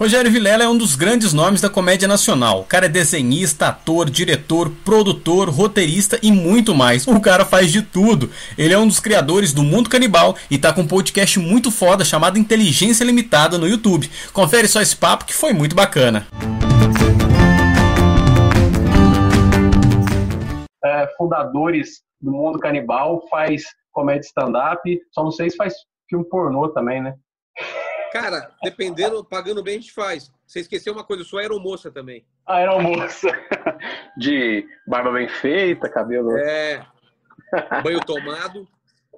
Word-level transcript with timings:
Rogério 0.00 0.30
Vilela 0.30 0.64
é 0.64 0.66
um 0.66 0.78
dos 0.78 0.96
grandes 0.96 1.34
nomes 1.34 1.60
da 1.60 1.68
comédia 1.68 2.08
nacional. 2.08 2.60
O 2.60 2.64
cara 2.64 2.86
é 2.86 2.88
desenhista, 2.88 3.68
ator, 3.68 4.08
diretor, 4.08 4.70
produtor, 4.82 5.50
roteirista 5.50 6.18
e 6.22 6.32
muito 6.32 6.74
mais. 6.74 7.06
O 7.06 7.20
cara 7.20 7.44
faz 7.44 7.70
de 7.70 7.82
tudo. 7.82 8.30
Ele 8.56 8.72
é 8.72 8.78
um 8.78 8.88
dos 8.88 8.98
criadores 8.98 9.52
do 9.52 9.62
Mundo 9.62 9.90
Canibal 9.90 10.34
e 10.50 10.56
tá 10.56 10.72
com 10.72 10.80
um 10.80 10.88
podcast 10.88 11.38
muito 11.38 11.70
foda 11.70 12.02
chamado 12.02 12.38
Inteligência 12.38 13.04
Limitada 13.04 13.58
no 13.58 13.68
YouTube. 13.68 14.10
Confere 14.32 14.66
só 14.68 14.80
esse 14.80 14.96
papo 14.96 15.26
que 15.26 15.34
foi 15.34 15.52
muito 15.52 15.76
bacana. 15.76 16.26
É, 20.82 21.08
fundadores 21.18 22.00
do 22.22 22.32
Mundo 22.32 22.58
Canibal, 22.58 23.20
faz 23.28 23.64
comédia 23.92 24.26
stand-up, 24.28 24.80
só 25.12 25.22
não 25.22 25.30
sei 25.30 25.50
se 25.50 25.58
faz 25.58 25.74
filme 26.08 26.24
pornô 26.24 26.70
também, 26.70 27.02
né? 27.02 27.16
Cara, 28.12 28.50
dependendo, 28.62 29.24
pagando 29.24 29.62
bem, 29.62 29.76
a 29.76 29.80
gente 29.80 29.92
faz. 29.92 30.32
Você 30.46 30.60
esqueceu 30.60 30.92
uma 30.92 31.04
coisa, 31.04 31.22
eu 31.22 31.26
sou 31.26 31.38
aeromoça 31.38 31.90
também. 31.90 32.24
Aeromoça. 32.46 33.28
De 34.16 34.66
barba 34.86 35.12
bem 35.12 35.28
feita, 35.28 35.88
cabelo. 35.88 36.36
É. 36.36 36.84
Banho 37.82 38.00
tomado. 38.00 38.66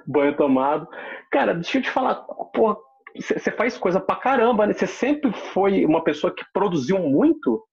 Banho 0.06 0.36
tomado. 0.36 0.86
Cara, 1.30 1.54
deixa 1.54 1.78
eu 1.78 1.82
te 1.82 1.90
falar, 1.90 2.16
pô, 2.16 2.76
você 3.16 3.50
faz 3.50 3.78
coisa 3.78 3.98
pra 3.98 4.16
caramba, 4.16 4.66
né? 4.66 4.74
Você 4.74 4.86
sempre 4.86 5.32
foi 5.52 5.84
uma 5.86 6.04
pessoa 6.04 6.34
que 6.34 6.44
produziu 6.52 6.98
muito? 6.98 7.66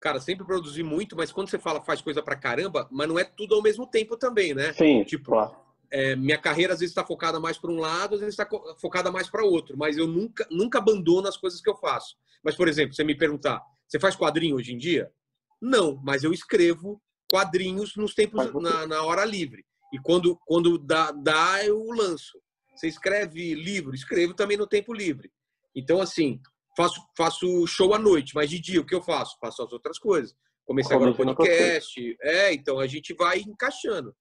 Cara, 0.00 0.18
sempre 0.18 0.44
produzi 0.44 0.82
muito, 0.82 1.16
mas 1.16 1.30
quando 1.30 1.48
você 1.48 1.60
fala 1.60 1.80
faz 1.80 2.00
coisa 2.00 2.20
pra 2.20 2.34
caramba, 2.34 2.88
mas 2.90 3.08
não 3.08 3.18
é 3.20 3.24
tudo 3.24 3.54
ao 3.54 3.62
mesmo 3.62 3.86
tempo 3.86 4.16
também, 4.16 4.52
né? 4.52 4.72
Sim. 4.72 5.04
Tipo, 5.04 5.30
claro 5.30 5.61
é, 5.92 6.16
minha 6.16 6.38
carreira 6.38 6.72
às 6.72 6.80
vezes 6.80 6.90
está 6.90 7.04
focada 7.04 7.38
mais 7.38 7.58
para 7.58 7.70
um 7.70 7.78
lado, 7.78 8.14
às 8.14 8.20
vezes 8.20 8.38
está 8.38 8.48
focada 8.80 9.12
mais 9.12 9.28
para 9.28 9.44
outro, 9.44 9.76
mas 9.76 9.98
eu 9.98 10.06
nunca, 10.06 10.46
nunca 10.50 10.78
abandono 10.78 11.28
as 11.28 11.36
coisas 11.36 11.60
que 11.60 11.68
eu 11.68 11.76
faço. 11.76 12.16
Mas, 12.42 12.56
por 12.56 12.66
exemplo, 12.66 12.94
você 12.94 13.04
me 13.04 13.14
perguntar, 13.14 13.62
você 13.86 14.00
faz 14.00 14.16
quadrinho 14.16 14.56
hoje 14.56 14.72
em 14.72 14.78
dia? 14.78 15.12
Não, 15.60 16.00
mas 16.02 16.24
eu 16.24 16.32
escrevo 16.32 17.00
quadrinhos 17.30 17.94
nos 17.94 18.14
tempos 18.14 18.52
na, 18.54 18.86
na 18.86 19.02
hora 19.02 19.24
livre. 19.24 19.64
E 19.92 19.98
quando, 19.98 20.38
quando 20.46 20.78
dá, 20.78 21.12
dá, 21.12 21.64
eu 21.64 21.84
lanço. 21.90 22.40
Você 22.74 22.88
escreve 22.88 23.54
livro? 23.54 23.94
Escrevo 23.94 24.32
também 24.32 24.56
no 24.56 24.66
tempo 24.66 24.94
livre. 24.94 25.30
Então, 25.76 26.00
assim, 26.00 26.40
faço, 26.74 27.00
faço 27.16 27.66
show 27.66 27.94
à 27.94 27.98
noite, 27.98 28.34
mas 28.34 28.48
de 28.48 28.58
dia 28.58 28.80
o 28.80 28.86
que 28.86 28.94
eu 28.94 29.02
faço? 29.02 29.36
Faço 29.38 29.62
as 29.62 29.72
outras 29.72 29.98
coisas. 29.98 30.34
Comecei 30.64 30.96
agora 30.96 31.10
o 31.10 31.14
podcast. 31.14 32.16
É, 32.22 32.52
então 32.54 32.78
a 32.78 32.86
gente 32.86 33.12
vai 33.14 33.40
encaixando. 33.40 34.14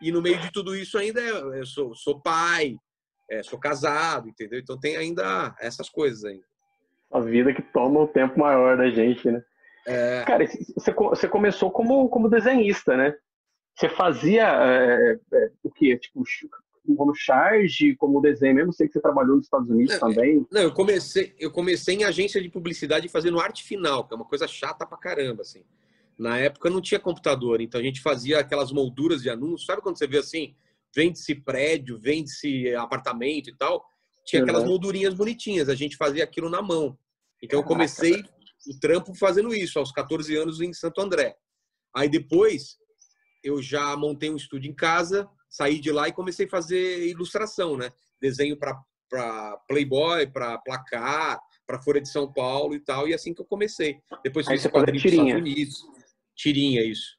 E 0.00 0.10
no 0.10 0.22
meio 0.22 0.38
de 0.40 0.50
tudo 0.50 0.74
isso 0.74 0.98
ainda 0.98 1.20
eu 1.20 1.66
sou, 1.66 1.94
sou 1.94 2.20
pai, 2.20 2.76
é, 3.30 3.42
sou 3.42 3.58
casado, 3.58 4.28
entendeu? 4.28 4.58
Então 4.58 4.78
tem 4.78 4.96
ainda 4.96 5.54
essas 5.60 5.88
coisas 5.88 6.24
ainda. 6.24 6.44
A 7.12 7.20
vida 7.20 7.52
que 7.52 7.62
toma 7.62 8.00
o 8.00 8.08
tempo 8.08 8.38
maior 8.38 8.76
da 8.76 8.88
gente, 8.90 9.30
né? 9.30 9.42
É... 9.86 10.24
Cara, 10.24 10.46
você, 10.46 10.92
você 10.92 11.28
começou 11.28 11.70
como, 11.70 12.08
como 12.08 12.28
desenhista, 12.28 12.96
né? 12.96 13.14
Você 13.74 13.88
fazia 13.88 14.46
é, 14.46 15.18
é, 15.32 15.50
o 15.62 15.70
quê? 15.70 15.96
Tipo, 15.96 16.22
como 16.96 17.14
charge, 17.14 17.96
como 17.96 18.20
desenho, 18.20 18.56
mesmo 18.56 18.72
sei 18.72 18.86
que 18.86 18.92
você 18.92 19.00
trabalhou 19.00 19.36
nos 19.36 19.46
Estados 19.46 19.70
Unidos 19.70 19.98
não, 20.00 20.08
também. 20.08 20.46
Não, 20.50 20.60
eu 20.60 20.72
comecei, 20.72 21.34
eu 21.38 21.50
comecei 21.50 21.96
em 21.96 22.04
agência 22.04 22.40
de 22.42 22.48
publicidade 22.48 23.08
fazendo 23.08 23.40
arte 23.40 23.62
final, 23.64 24.06
que 24.06 24.12
é 24.12 24.16
uma 24.16 24.24
coisa 24.24 24.46
chata 24.46 24.86
pra 24.86 24.98
caramba, 24.98 25.42
assim. 25.42 25.62
Na 26.20 26.36
época 26.36 26.68
não 26.68 26.82
tinha 26.82 27.00
computador, 27.00 27.62
então 27.62 27.80
a 27.80 27.82
gente 27.82 28.02
fazia 28.02 28.40
aquelas 28.40 28.70
molduras 28.70 29.22
de 29.22 29.30
anúncios. 29.30 29.64
Sabe 29.64 29.80
quando 29.80 29.96
você 29.96 30.06
vê 30.06 30.18
assim, 30.18 30.54
vende-se 30.94 31.34
prédio, 31.34 31.98
vende-se 31.98 32.74
apartamento 32.74 33.48
e 33.48 33.56
tal? 33.56 33.82
Tinha 34.26 34.42
aquelas 34.42 34.64
uhum. 34.64 34.68
moldurinhas 34.68 35.14
bonitinhas, 35.14 35.70
a 35.70 35.74
gente 35.74 35.96
fazia 35.96 36.22
aquilo 36.22 36.50
na 36.50 36.60
mão. 36.60 36.98
Então 37.42 37.58
eu 37.58 37.64
comecei 37.64 38.22
o 38.66 38.78
trampo 38.78 39.14
fazendo 39.14 39.54
isso, 39.54 39.78
aos 39.78 39.90
14 39.92 40.36
anos 40.36 40.60
em 40.60 40.74
Santo 40.74 41.00
André. 41.00 41.38
Aí 41.96 42.06
depois 42.06 42.76
eu 43.42 43.62
já 43.62 43.96
montei 43.96 44.28
um 44.28 44.36
estúdio 44.36 44.70
em 44.70 44.74
casa, 44.74 45.26
saí 45.48 45.80
de 45.80 45.90
lá 45.90 46.06
e 46.06 46.12
comecei 46.12 46.44
a 46.44 46.50
fazer 46.50 47.08
ilustração, 47.08 47.78
né? 47.78 47.90
Desenho 48.20 48.58
para 48.58 49.56
Playboy, 49.66 50.26
para 50.26 50.58
Placar, 50.58 51.40
para 51.66 51.80
Folha 51.80 52.02
de 52.02 52.10
São 52.10 52.30
Paulo 52.30 52.74
e 52.74 52.80
tal. 52.80 53.08
E 53.08 53.14
assim 53.14 53.32
que 53.32 53.40
eu 53.40 53.46
comecei. 53.46 53.98
Depois 54.22 54.46
fiz 54.46 54.66
quadrinhos 54.66 55.02
dos 55.02 55.12
Estados 55.12 55.34
Unidos. 55.34 55.99
Tirinha, 56.40 56.82
isso. 56.82 57.18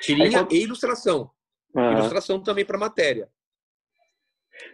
Tirinha 0.00 0.48
e 0.50 0.62
ilustração. 0.62 1.30
Ilustração 1.74 2.40
também 2.40 2.64
para 2.64 2.78
matéria. 2.78 3.28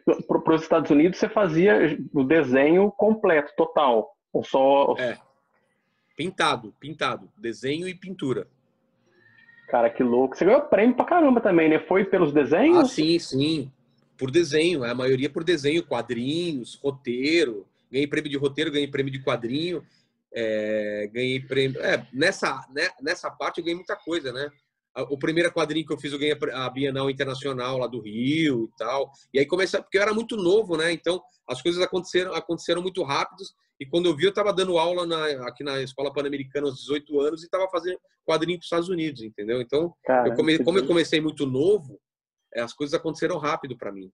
Para 0.05 0.55
os 0.55 0.63
Estados 0.63 0.91
Unidos, 0.91 1.19
você 1.19 1.29
fazia 1.29 1.99
o 2.13 2.23
desenho 2.23 2.93
completo, 2.93 3.53
total. 3.57 4.17
Ou 4.33 4.45
só. 4.45 4.95
É. 4.99 5.19
Pintado, 6.17 6.73
pintado. 6.79 7.29
Desenho 7.37 7.89
e 7.89 7.95
pintura. 7.95 8.47
Cara, 9.69 9.91
que 9.91 10.05
louco. 10.05 10.37
Você 10.37 10.45
ganhou 10.45 10.63
prêmio 10.63 10.95
pra 10.95 11.05
caramba 11.05 11.41
também, 11.41 11.69
né? 11.69 11.81
Foi 11.81 12.05
pelos 12.05 12.33
desenhos? 12.33 12.79
Ah, 12.79 12.85
sim, 12.85 13.19
sim. 13.19 13.73
Por 14.17 14.31
desenho. 14.31 14.85
A 14.85 14.95
maioria 14.95 15.31
por 15.31 15.43
desenho, 15.43 15.85
quadrinhos, 15.85 16.77
roteiro. 16.77 17.67
Ganhei 17.91 18.07
prêmio 18.07 18.31
de 18.31 18.37
roteiro, 18.37 18.71
ganhei 18.71 18.87
prêmio 18.87 19.13
de 19.13 19.25
quadrinho. 19.25 19.85
É, 20.33 21.09
ganhei 21.13 21.41
prêmio. 21.41 21.81
É, 21.81 22.07
nessa, 22.13 22.65
né, 22.75 22.89
nessa 23.01 23.31
parte 23.31 23.59
eu 23.59 23.65
ganhei 23.65 23.77
muita 23.77 23.97
coisa, 23.97 24.33
né? 24.33 24.51
O 25.09 25.17
primeiro 25.17 25.53
quadrinho 25.53 25.87
que 25.87 25.93
eu 25.93 25.99
fiz, 25.99 26.13
eu 26.13 26.19
ganhei 26.19 26.37
a 26.53 26.69
Bienal 26.69 27.09
Internacional 27.09 27.79
lá 27.79 27.87
do 27.87 28.01
Rio 28.01 28.69
e 28.73 28.77
tal. 28.77 29.13
E 29.33 29.39
aí 29.39 29.47
comecei, 29.47 29.81
porque 29.81 29.97
eu 29.97 30.03
era 30.03 30.13
muito 30.13 30.37
novo, 30.37 30.77
né? 30.77 30.93
Então 30.93 31.23
as 31.47 31.63
coisas 31.63 31.81
aconteceram, 31.81 32.35
aconteceram 32.35 32.83
muito 32.83 33.03
rápidos. 33.05 33.55
E 33.79 33.87
quando 33.87 34.07
eu 34.07 34.17
vi, 34.17 34.25
eu 34.25 34.31
estava 34.31 34.53
dando 34.53 34.79
aula 34.79 35.07
na, 35.07 35.49
aqui 35.49 35.65
na 35.65 35.81
Escola 35.81 36.13
Pan-Americana 36.13 36.67
aos 36.67 36.81
18 36.81 37.21
anos 37.21 37.43
e 37.43 37.47
estava 37.47 37.69
fazendo 37.71 37.99
quadrinho 38.27 38.59
para 38.59 38.63
os 38.63 38.67
Estados 38.67 38.89
Unidos, 38.89 39.23
entendeu? 39.23 39.61
Então, 39.61 39.95
eu 40.27 40.35
come, 40.35 40.59
como 40.63 40.79
eu 40.79 40.87
comecei 40.87 41.21
muito 41.21 41.47
novo, 41.47 41.99
é, 42.53 42.61
as 42.61 42.75
coisas 42.75 42.93
aconteceram 42.93 43.39
rápido 43.39 43.77
para 43.79 43.93
mim. 43.93 44.13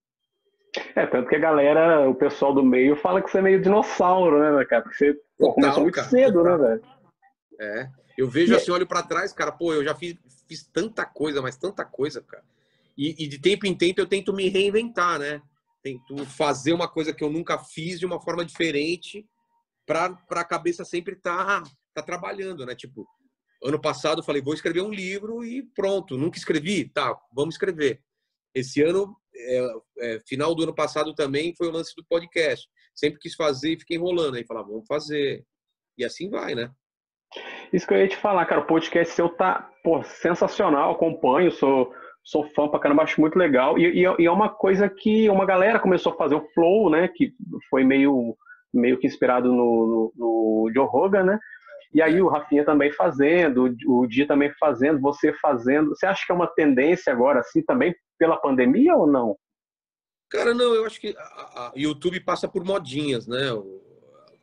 É, 0.95 1.05
tanto 1.05 1.29
que 1.29 1.35
a 1.35 1.39
galera, 1.39 2.09
o 2.09 2.15
pessoal 2.15 2.53
do 2.53 2.63
meio 2.63 2.95
fala 2.95 3.21
que 3.21 3.29
você 3.29 3.39
é 3.39 3.41
meio 3.41 3.61
dinossauro, 3.61 4.39
né, 4.39 4.65
cara? 4.65 4.83
Porque 4.83 4.97
você 4.97 5.13
Total, 5.37 5.53
começou 5.53 5.83
muito 5.83 5.95
cara, 5.95 6.07
cedo, 6.07 6.43
né, 6.43 6.57
velho? 6.57 6.81
É. 7.59 7.89
Eu 8.17 8.27
vejo 8.27 8.55
assim, 8.55 8.71
olho 8.71 8.87
para 8.87 9.03
trás, 9.03 9.31
cara, 9.31 9.51
pô, 9.51 9.73
eu 9.73 9.83
já 9.83 9.93
fiz, 9.93 10.15
fiz 10.47 10.63
tanta 10.67 11.05
coisa, 11.05 11.41
mas 11.41 11.55
tanta 11.55 11.85
coisa, 11.85 12.21
cara. 12.21 12.43
E, 12.97 13.23
e, 13.23 13.27
de 13.27 13.39
tempo 13.39 13.67
em 13.67 13.75
tempo 13.75 14.01
eu 14.01 14.07
tento 14.07 14.33
me 14.33 14.49
reinventar, 14.49 15.19
né? 15.19 15.39
Tento 15.83 16.25
fazer 16.25 16.73
uma 16.73 16.87
coisa 16.87 17.13
que 17.13 17.23
eu 17.23 17.29
nunca 17.29 17.59
fiz 17.59 17.99
de 17.99 18.05
uma 18.07 18.19
forma 18.19 18.43
diferente 18.43 19.23
para 19.85 20.17
a 20.31 20.43
cabeça 20.43 20.83
sempre 20.83 21.13
estar 21.13 21.63
tá, 21.63 21.69
tá 21.93 22.01
trabalhando, 22.01 22.65
né? 22.65 22.73
Tipo, 22.73 23.07
ano 23.63 23.79
passado 23.79 24.19
eu 24.19 24.23
falei, 24.23 24.41
vou 24.41 24.53
escrever 24.53 24.81
um 24.81 24.91
livro 24.91 25.45
e 25.45 25.61
pronto. 25.61 26.17
Nunca 26.17 26.37
escrevi? 26.37 26.85
Tá, 26.85 27.15
vamos 27.31 27.53
escrever. 27.55 28.01
Esse 28.53 28.81
ano, 28.81 29.15
é, 29.37 29.67
é, 29.99 30.19
final 30.27 30.55
do 30.55 30.63
ano 30.63 30.73
passado 30.73 31.13
também, 31.13 31.55
foi 31.55 31.67
o 31.67 31.71
lance 31.71 31.93
do 31.95 32.05
podcast. 32.07 32.67
Sempre 32.95 33.19
quis 33.19 33.35
fazer 33.35 33.73
e 33.73 33.79
fiquei 33.79 33.97
enrolando. 33.97 34.35
Aí 34.35 34.45
falava, 34.45 34.67
vamos 34.67 34.87
fazer. 34.87 35.43
E 35.97 36.03
assim 36.03 36.29
vai, 36.29 36.55
né? 36.55 36.69
Isso 37.71 37.85
que 37.87 37.93
eu 37.93 37.97
ia 37.97 38.07
te 38.07 38.17
falar, 38.17 38.45
cara. 38.45 38.61
O 38.61 38.67
podcast 38.67 39.13
seu 39.13 39.29
tá 39.29 39.69
pô, 39.83 40.03
sensacional. 40.03 40.91
Acompanho, 40.91 41.51
sou, 41.51 41.91
sou 42.23 42.43
fã 42.51 42.67
pra 42.67 42.79
caramba, 42.79 43.03
acho 43.03 43.21
muito 43.21 43.37
legal. 43.37 43.77
E, 43.77 43.85
e, 43.85 44.05
e, 44.19 44.25
é 44.25 44.31
uma 44.31 44.49
coisa 44.49 44.89
que 44.89 45.29
uma 45.29 45.45
galera 45.45 45.79
começou 45.79 46.13
a 46.13 46.17
fazer 46.17 46.35
o 46.35 46.47
Flow, 46.53 46.89
né? 46.89 47.07
Que 47.07 47.33
foi 47.69 47.83
meio, 47.83 48.35
meio 48.73 48.97
que 48.97 49.07
inspirado 49.07 49.49
no, 49.49 49.53
no, 49.55 50.13
no 50.15 50.71
Joe 50.73 50.87
Rogan, 50.87 51.23
né? 51.23 51.39
E 51.93 52.01
aí 52.01 52.21
o 52.21 52.27
Rafinha 52.27 52.65
também 52.65 52.91
fazendo, 52.91 53.75
o 53.87 54.05
Di 54.07 54.25
também 54.25 54.51
fazendo, 54.59 54.99
você 54.99 55.33
fazendo. 55.33 55.89
Você 55.89 56.05
acha 56.05 56.25
que 56.25 56.31
é 56.31 56.35
uma 56.35 56.47
tendência 56.47 57.11
agora, 57.11 57.39
assim, 57.39 57.61
também 57.61 57.95
pela 58.17 58.37
pandemia 58.37 58.95
ou 58.95 59.07
não? 59.07 59.37
Cara, 60.29 60.53
não, 60.53 60.73
eu 60.73 60.85
acho 60.85 60.99
que 60.99 61.15
a, 61.17 61.21
a 61.21 61.73
YouTube 61.75 62.19
passa 62.19 62.47
por 62.47 62.63
modinhas, 62.63 63.27
né? 63.27 63.37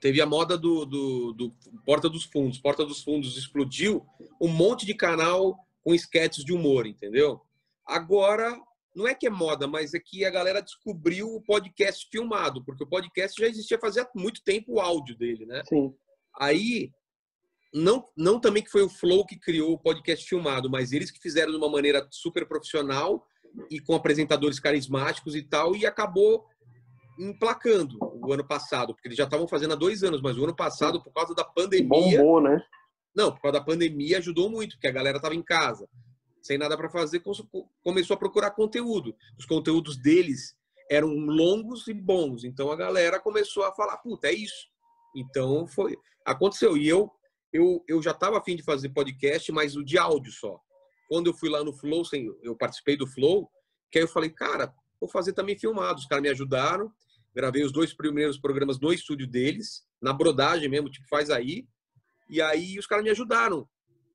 Teve 0.01 0.21
a 0.21 0.27
moda 0.27 0.57
do, 0.57 0.85
do, 0.85 1.33
do, 1.33 1.55
Porta 1.85 2.09
dos 2.09 2.25
Fundos. 2.25 2.59
Porta 2.59 2.85
dos 2.85 3.03
Fundos 3.03 3.37
explodiu, 3.37 4.05
um 4.41 4.49
monte 4.49 4.87
de 4.87 4.95
canal 4.95 5.57
com 5.83 5.95
esquetes 5.95 6.45
de 6.45 6.53
humor, 6.53 6.87
entendeu? 6.87 7.41
Agora, 7.87 8.59
não 8.95 9.07
é 9.07 9.15
que 9.15 9.27
é 9.27 9.31
moda, 9.31 9.67
mas 9.67 9.93
é 9.93 9.99
que 9.99 10.25
a 10.25 10.31
galera 10.31 10.63
descobriu 10.63 11.29
o 11.35 11.43
podcast 11.43 12.09
filmado, 12.11 12.65
porque 12.65 12.85
o 12.85 12.89
podcast 12.89 13.39
já 13.41 13.49
existia 13.49 13.79
fazia 13.79 14.09
muito 14.15 14.43
tempo 14.43 14.75
o 14.75 14.81
áudio 14.81 15.17
dele, 15.17 15.45
né? 15.45 15.63
Sim. 15.69 15.95
Aí, 16.39 16.91
não, 17.75 18.09
não 18.17 18.39
também 18.39 18.63
que 18.63 18.71
foi 18.71 18.83
o 18.83 18.89
Flow 18.89 19.27
que 19.27 19.37
criou 19.37 19.73
o 19.73 19.79
podcast 19.79 20.25
filmado, 20.25 20.71
mas 20.71 20.93
eles 20.93 21.11
que 21.11 21.21
fizeram 21.21 21.51
de 21.51 21.59
uma 21.59 21.69
maneira 21.69 22.07
super 22.09 22.47
profissional 22.47 23.27
e 23.69 23.81
com 23.81 23.95
apresentadores 23.95 24.61
carismáticos 24.61 25.35
e 25.35 25.43
tal, 25.43 25.75
e 25.75 25.85
acabou 25.85 26.47
emplacando 27.19 27.99
o 28.01 28.33
ano 28.33 28.47
passado, 28.47 28.95
porque 28.95 29.09
eles 29.09 29.19
já 29.19 29.25
estavam 29.25 29.49
fazendo 29.49 29.73
há 29.73 29.77
dois 29.77 30.05
anos, 30.05 30.23
mas 30.23 30.39
o 30.39 30.45
ano 30.45 30.55
passado, 30.55 31.03
por 31.03 31.13
causa 31.13 31.35
da 31.35 31.45
pandemia. 31.45 32.19
Bombou, 32.19 32.41
né? 32.41 32.63
Não, 33.15 33.33
por 33.33 33.43
causa 33.43 33.59
da 33.59 33.65
pandemia 33.65 34.19
ajudou 34.19 34.49
muito, 34.49 34.77
porque 34.77 34.89
a 34.89 34.93
galera 34.93 35.17
estava 35.17 35.35
em 35.35 35.43
casa, 35.43 35.89
sem 36.41 36.57
nada 36.57 36.77
para 36.77 36.89
fazer, 36.89 37.23
começou 37.83 38.15
a 38.15 38.19
procurar 38.19 38.53
conteúdo. 38.53 39.17
Os 39.37 39.47
conteúdos 39.47 39.97
deles 39.97 40.55
eram 40.89 41.09
longos 41.09 41.89
e 41.89 41.95
bons, 41.95 42.45
então 42.45 42.71
a 42.71 42.77
galera 42.77 43.19
começou 43.19 43.65
a 43.65 43.73
falar: 43.73 43.97
puta, 43.99 44.29
é 44.29 44.33
isso. 44.33 44.69
Então 45.17 45.67
foi 45.67 45.97
aconteceu 46.25 46.77
e 46.77 46.89
eu 46.89 47.11
eu, 47.55 47.85
eu 47.87 48.03
já 48.03 48.11
estava 48.11 48.37
afim 48.37 48.57
de 48.57 48.65
fazer 48.65 48.89
podcast, 48.89 49.53
mas 49.53 49.77
o 49.77 49.85
de 49.85 49.97
áudio 49.97 50.33
só. 50.33 50.61
Quando 51.09 51.29
eu 51.29 51.35
fui 51.35 51.49
lá 51.49 51.63
no 51.63 51.73
Flow, 51.73 52.03
eu 52.43 52.57
participei 52.57 52.97
do 52.97 53.07
Flow, 53.07 53.49
que 53.93 53.99
aí 53.99 54.05
eu 54.05 54.09
falei, 54.09 54.29
cara, 54.29 54.75
vou 55.01 55.09
fazer 55.09 55.33
também 55.35 55.57
filmado. 55.57 56.01
Os 56.01 56.07
caras 56.07 56.21
me 56.21 56.29
ajudaram, 56.29 56.93
gravei 57.33 57.63
os 57.63 57.71
dois 57.71 57.95
primeiros 57.95 58.37
programas 58.39 58.81
no 58.81 58.93
estúdio 58.93 59.29
deles, 59.29 59.87
na 60.03 60.13
brodagem 60.13 60.69
mesmo, 60.69 60.91
tipo, 60.91 61.07
faz 61.07 61.31
aí. 61.31 61.65
E 62.29 62.43
aí 62.43 62.77
os 62.77 62.89
caras 62.89 63.05
me 63.05 63.11
ajudaram. 63.11 63.69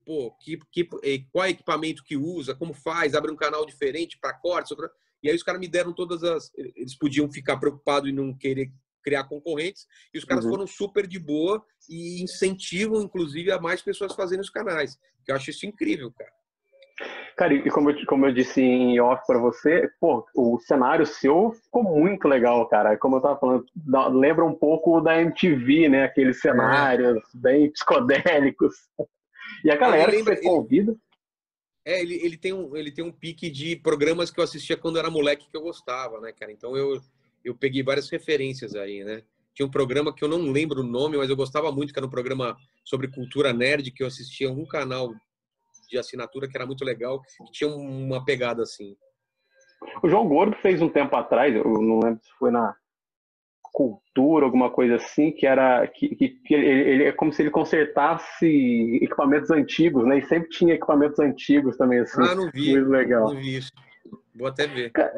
Pô, 0.04 0.32
que, 0.42 0.58
que, 0.70 0.84
qual 1.32 1.46
é 1.46 1.50
equipamento 1.50 2.04
que 2.04 2.18
usa, 2.18 2.54
como 2.54 2.74
faz, 2.74 3.14
abre 3.14 3.32
um 3.32 3.36
canal 3.36 3.64
diferente 3.64 4.18
para 4.20 4.34
cortes. 4.34 4.76
E 5.22 5.30
aí 5.30 5.34
os 5.34 5.42
caras 5.42 5.60
me 5.60 5.68
deram 5.68 5.94
todas 5.94 6.22
as. 6.22 6.52
Eles 6.54 6.94
podiam 6.94 7.30
ficar 7.32 7.56
preocupados 7.56 8.10
e 8.10 8.12
não 8.12 8.36
querer 8.36 8.70
criar 9.02 9.24
concorrentes. 9.24 9.86
E 10.12 10.18
os 10.18 10.24
caras 10.24 10.44
uhum. 10.44 10.50
foram 10.50 10.66
super 10.66 11.06
de 11.06 11.18
boa 11.18 11.64
e 11.88 12.22
incentivam, 12.22 13.02
inclusive, 13.02 13.50
a 13.50 13.60
mais 13.60 13.82
pessoas 13.82 14.14
fazerem 14.14 14.40
os 14.40 14.50
canais. 14.50 14.98
Que 15.24 15.32
eu 15.32 15.36
acho 15.36 15.50
isso 15.50 15.66
incrível, 15.66 16.12
cara. 16.12 16.32
Cara, 17.36 17.54
e 17.54 17.70
como 17.70 17.90
eu, 17.90 18.06
como 18.06 18.26
eu 18.26 18.32
disse 18.32 18.60
em 18.60 19.00
off 19.00 19.26
para 19.26 19.38
você, 19.38 19.88
pô, 19.98 20.26
o 20.36 20.58
cenário 20.60 21.06
seu 21.06 21.52
ficou 21.52 21.82
muito 21.82 22.28
legal, 22.28 22.68
cara. 22.68 22.98
Como 22.98 23.16
eu 23.16 23.20
tava 23.22 23.38
falando, 23.38 23.64
lembra 24.18 24.44
um 24.44 24.54
pouco 24.54 25.00
da 25.00 25.18
MTV, 25.20 25.88
né? 25.88 26.04
Aqueles 26.04 26.36
é. 26.36 26.40
cenários 26.40 27.16
é. 27.16 27.38
bem 27.38 27.70
psicodélicos. 27.72 28.74
E 29.64 29.70
a 29.70 29.76
galera 29.76 30.12
lembra, 30.12 30.36
que 30.36 30.42
você 30.42 30.48
convida. 30.48 30.94
É, 31.84 32.00
ele, 32.02 32.14
ele, 32.22 32.36
tem 32.36 32.52
um, 32.52 32.76
ele 32.76 32.92
tem 32.92 33.04
um 33.04 33.10
pique 33.10 33.50
de 33.50 33.74
programas 33.74 34.30
que 34.30 34.38
eu 34.38 34.44
assistia 34.44 34.76
quando 34.76 34.98
era 34.98 35.10
moleque 35.10 35.48
que 35.50 35.56
eu 35.56 35.62
gostava, 35.62 36.20
né, 36.20 36.32
cara? 36.32 36.52
Então 36.52 36.76
eu, 36.76 37.00
eu 37.44 37.56
peguei 37.56 37.82
várias 37.82 38.08
referências 38.10 38.74
aí, 38.74 39.04
né? 39.04 39.22
Tinha 39.54 39.66
um 39.66 39.70
programa 39.70 40.14
que 40.14 40.24
eu 40.24 40.28
não 40.28 40.50
lembro 40.50 40.80
o 40.80 40.86
nome, 40.86 41.16
mas 41.16 41.28
eu 41.28 41.36
gostava 41.36 41.72
muito, 41.72 41.92
que 41.92 41.98
era 41.98 42.06
um 42.06 42.10
programa 42.10 42.56
sobre 42.84 43.08
cultura 43.08 43.52
nerd, 43.52 43.90
que 43.90 44.02
eu 44.02 44.06
assistia 44.06 44.48
algum 44.48 44.64
canal 44.64 45.12
de 45.88 45.98
assinatura 45.98 46.48
que 46.48 46.56
era 46.56 46.66
muito 46.66 46.84
legal, 46.84 47.20
que 47.20 47.52
tinha 47.52 47.68
uma 47.68 48.24
pegada 48.24 48.62
assim. 48.62 48.96
O 50.02 50.08
João 50.08 50.28
Gordo 50.28 50.56
fez 50.62 50.80
um 50.80 50.88
tempo 50.88 51.16
atrás, 51.16 51.54
eu 51.54 51.64
não 51.64 52.00
lembro 52.00 52.20
se 52.22 52.30
foi 52.38 52.50
na 52.50 52.74
cultura, 53.72 54.44
alguma 54.44 54.70
coisa 54.70 54.96
assim, 54.96 55.30
que 55.30 55.46
era 55.46 55.86
que, 55.86 56.08
que, 56.14 56.28
que 56.28 56.54
ele, 56.54 56.66
ele, 56.66 57.04
é 57.04 57.12
como 57.12 57.32
se 57.32 57.42
ele 57.42 57.50
consertasse 57.50 58.46
equipamentos 59.02 59.50
antigos, 59.50 60.04
né? 60.06 60.18
E 60.18 60.26
sempre 60.26 60.48
tinha 60.48 60.74
equipamentos 60.74 61.18
antigos 61.18 61.76
também 61.76 62.00
assim. 62.00 62.20
Ah, 62.22 62.34
não 62.34 62.50
vi. 62.50 62.72
Muito 62.72 62.90
legal. 62.90 63.32
Não 63.32 63.40
vi 63.40 63.56
isso. 63.56 63.72
Vou 64.40 64.48
até 64.48 64.66
ver. 64.66 64.90
Cara, 64.90 65.12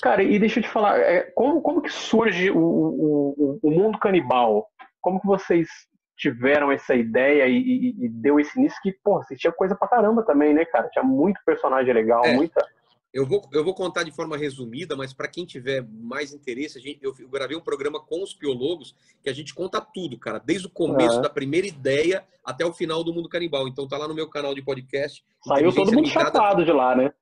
cara, 0.00 0.22
e 0.22 0.38
deixa 0.38 0.60
eu 0.60 0.62
te 0.62 0.68
falar, 0.68 0.98
é, 1.00 1.22
como, 1.34 1.60
como 1.60 1.82
que 1.82 1.92
surge 1.92 2.50
o, 2.50 2.58
o, 2.58 3.58
o 3.60 3.70
mundo 3.70 3.98
canibal? 3.98 4.68
Como 5.00 5.20
que 5.20 5.26
vocês 5.26 5.68
tiveram 6.16 6.70
essa 6.70 6.94
ideia 6.94 7.46
e, 7.46 7.56
e, 7.56 8.04
e, 8.04 8.08
deu 8.08 8.38
esse 8.38 8.58
início 8.58 8.78
que, 8.82 8.92
pô, 8.92 9.22
você 9.22 9.36
tinha 9.36 9.52
coisa 9.52 9.74
pra 9.74 9.88
caramba 9.88 10.22
também, 10.22 10.54
né, 10.54 10.64
cara? 10.64 10.88
Tinha 10.88 11.04
muito 11.04 11.40
personagem 11.44 11.92
legal, 11.92 12.24
é, 12.24 12.34
muita. 12.34 12.64
Eu 13.12 13.26
vou, 13.26 13.42
eu 13.52 13.64
vou 13.64 13.74
contar 13.74 14.04
de 14.04 14.12
forma 14.12 14.36
resumida, 14.36 14.94
mas 14.94 15.12
para 15.12 15.26
quem 15.26 15.44
tiver 15.44 15.84
mais 15.88 16.32
interesse, 16.32 16.78
gente, 16.78 17.00
eu, 17.02 17.12
gravei 17.28 17.56
um 17.56 17.60
programa 17.60 17.98
com 17.98 18.22
os 18.22 18.34
biólogos 18.34 18.94
que 19.22 19.30
a 19.30 19.32
gente 19.32 19.54
conta 19.54 19.80
tudo, 19.80 20.18
cara, 20.18 20.38
desde 20.38 20.66
o 20.66 20.70
começo 20.70 21.20
da 21.20 21.30
primeira 21.30 21.66
ideia 21.66 22.24
até 22.44 22.64
o 22.64 22.72
final 22.72 23.02
do 23.02 23.12
Mundo 23.12 23.28
Canibal. 23.28 23.66
Então 23.66 23.88
tá 23.88 23.96
lá 23.96 24.06
no 24.06 24.14
meu 24.14 24.28
canal 24.28 24.54
de 24.54 24.62
podcast. 24.62 25.24
Saiu 25.44 25.74
todo 25.74 25.92
mundo 25.92 26.08
chapado 26.08 26.64
de 26.64 26.72
lá, 26.72 26.94
né? 26.94 27.12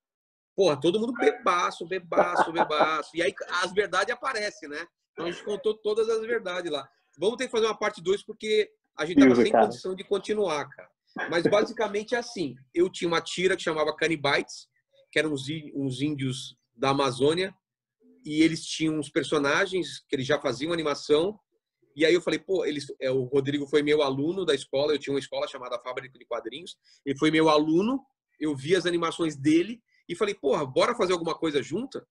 Porra, 0.56 0.80
todo 0.80 0.98
mundo 0.98 1.12
bebaço, 1.12 1.86
bebaço, 1.86 2.50
bebaço. 2.50 3.10
e 3.14 3.22
aí 3.22 3.32
as 3.62 3.72
verdades 3.74 4.12
aparecem, 4.12 4.68
né? 4.68 4.86
Então 5.12 5.26
a 5.26 5.30
gente 5.30 5.44
contou 5.44 5.74
todas 5.74 6.08
as 6.08 6.20
verdades 6.22 6.72
lá. 6.72 6.88
Vamos 7.18 7.36
ter 7.36 7.44
que 7.44 7.52
fazer 7.52 7.66
uma 7.66 7.78
parte 7.78 8.02
2 8.02 8.22
porque 8.24 8.70
a 8.96 9.04
gente 9.04 9.20
tava 9.20 9.36
sem 9.36 9.52
condição 9.52 9.94
de 9.94 10.02
continuar, 10.02 10.66
cara. 10.70 10.88
Mas 11.30 11.44
basicamente 11.44 12.14
é 12.14 12.18
assim: 12.18 12.56
eu 12.74 12.90
tinha 12.90 13.06
uma 13.06 13.20
tira 13.20 13.54
que 13.54 13.62
chamava 13.62 13.94
Canibites, 13.94 14.66
que 15.12 15.18
eram 15.18 15.32
uns, 15.32 15.44
uns 15.74 16.00
índios 16.00 16.56
da 16.74 16.90
Amazônia, 16.90 17.54
e 18.24 18.42
eles 18.42 18.64
tinham 18.64 18.98
uns 18.98 19.10
personagens 19.10 20.00
que 20.08 20.16
eles 20.16 20.26
já 20.26 20.40
faziam 20.40 20.72
animação. 20.72 21.38
E 21.94 22.04
aí 22.04 22.12
eu 22.12 22.20
falei, 22.20 22.38
pô, 22.38 22.66
eles, 22.66 22.86
é, 23.00 23.10
o 23.10 23.24
Rodrigo 23.24 23.66
foi 23.66 23.82
meu 23.82 24.02
aluno 24.02 24.44
da 24.44 24.54
escola, 24.54 24.92
eu 24.92 24.98
tinha 24.98 25.14
uma 25.14 25.20
escola 25.20 25.48
chamada 25.48 25.78
Fábrica 25.78 26.18
de 26.18 26.26
Quadrinhos, 26.26 26.76
ele 27.06 27.18
foi 27.18 27.30
meu 27.30 27.48
aluno, 27.48 28.04
eu 28.38 28.54
vi 28.54 28.76
as 28.76 28.84
animações 28.84 29.34
dele 29.34 29.80
e 30.08 30.14
falei, 30.14 30.34
porra, 30.34 30.64
bora 30.64 30.94
fazer 30.94 31.12
alguma 31.12 31.34
coisa 31.34 31.62
junta? 31.62 32.06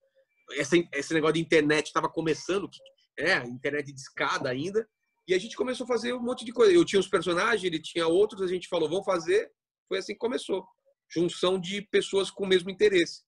Esse, 0.52 0.88
esse 0.94 1.14
negócio 1.14 1.36
de 1.36 1.42
internet 1.42 1.88
estava 1.88 2.10
começando, 2.10 2.70
é, 3.18 3.38
internet 3.46 3.92
de 3.92 4.00
escada 4.00 4.50
ainda. 4.50 4.88
E 5.28 5.34
a 5.34 5.40
gente 5.40 5.56
começou 5.56 5.86
a 5.86 5.88
fazer 5.88 6.14
um 6.14 6.22
monte 6.22 6.46
de 6.46 6.52
coisa. 6.52 6.72
Eu 6.72 6.86
tinha 6.86 7.00
os 7.00 7.08
personagens, 7.08 7.64
ele 7.64 7.82
tinha 7.82 8.08
outros, 8.08 8.42
a 8.42 8.48
gente 8.48 8.68
falou, 8.68 8.88
vamos 8.88 9.06
fazer. 9.06 9.52
Foi 9.88 9.98
assim 9.98 10.14
que 10.14 10.20
começou. 10.20 10.66
Junção 11.10 11.60
de 11.60 11.82
pessoas 11.82 12.30
com 12.30 12.44
o 12.44 12.48
mesmo 12.48 12.70
interesse. 12.70 13.24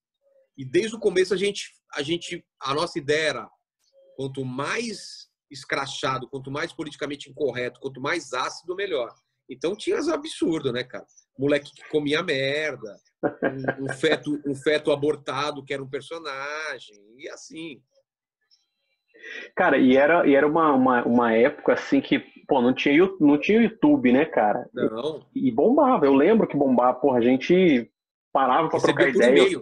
E 0.57 0.65
desde 0.65 0.95
o 0.95 0.99
começo 0.99 1.33
a 1.33 1.37
gente, 1.37 1.71
a 1.93 2.01
gente, 2.01 2.45
a 2.61 2.73
nossa 2.73 2.97
ideia 2.97 3.29
era 3.29 3.49
quanto 4.15 4.43
mais 4.43 5.27
escrachado, 5.49 6.27
quanto 6.27 6.51
mais 6.51 6.73
politicamente 6.73 7.29
incorreto, 7.29 7.79
quanto 7.79 8.01
mais 8.01 8.33
ácido, 8.33 8.75
melhor. 8.75 9.13
Então 9.49 9.75
tinha 9.75 9.97
as 9.97 10.07
absurdo, 10.07 10.73
né, 10.73 10.83
cara? 10.83 11.05
Moleque 11.37 11.73
que 11.73 11.87
comia 11.89 12.23
merda, 12.23 12.97
um, 13.23 13.85
um, 13.85 13.89
feto, 13.89 14.41
um 14.45 14.55
feto 14.55 14.91
abortado 14.91 15.63
que 15.63 15.73
era 15.73 15.83
um 15.83 15.89
personagem, 15.89 16.97
e 17.17 17.29
assim. 17.29 17.81
Cara, 19.55 19.77
e 19.77 19.95
era, 19.95 20.25
e 20.25 20.35
era 20.35 20.47
uma, 20.47 20.73
uma, 20.73 21.03
uma 21.03 21.33
época 21.33 21.73
assim 21.73 21.99
que, 21.99 22.19
pô, 22.47 22.61
não 22.61 22.73
tinha, 22.73 22.95
não 23.19 23.37
tinha 23.37 23.61
YouTube, 23.61 24.11
né, 24.11 24.25
cara? 24.25 24.69
Não. 24.73 25.25
E, 25.35 25.47
e 25.47 25.51
bombava, 25.51 26.05
eu 26.05 26.13
lembro 26.13 26.47
que 26.47 26.55
bombava, 26.55 26.97
porra, 26.99 27.19
a 27.19 27.21
gente 27.21 27.91
parava 28.31 28.69
pra 28.69 28.79
trocar 28.79 29.09
ideia. 29.09 29.59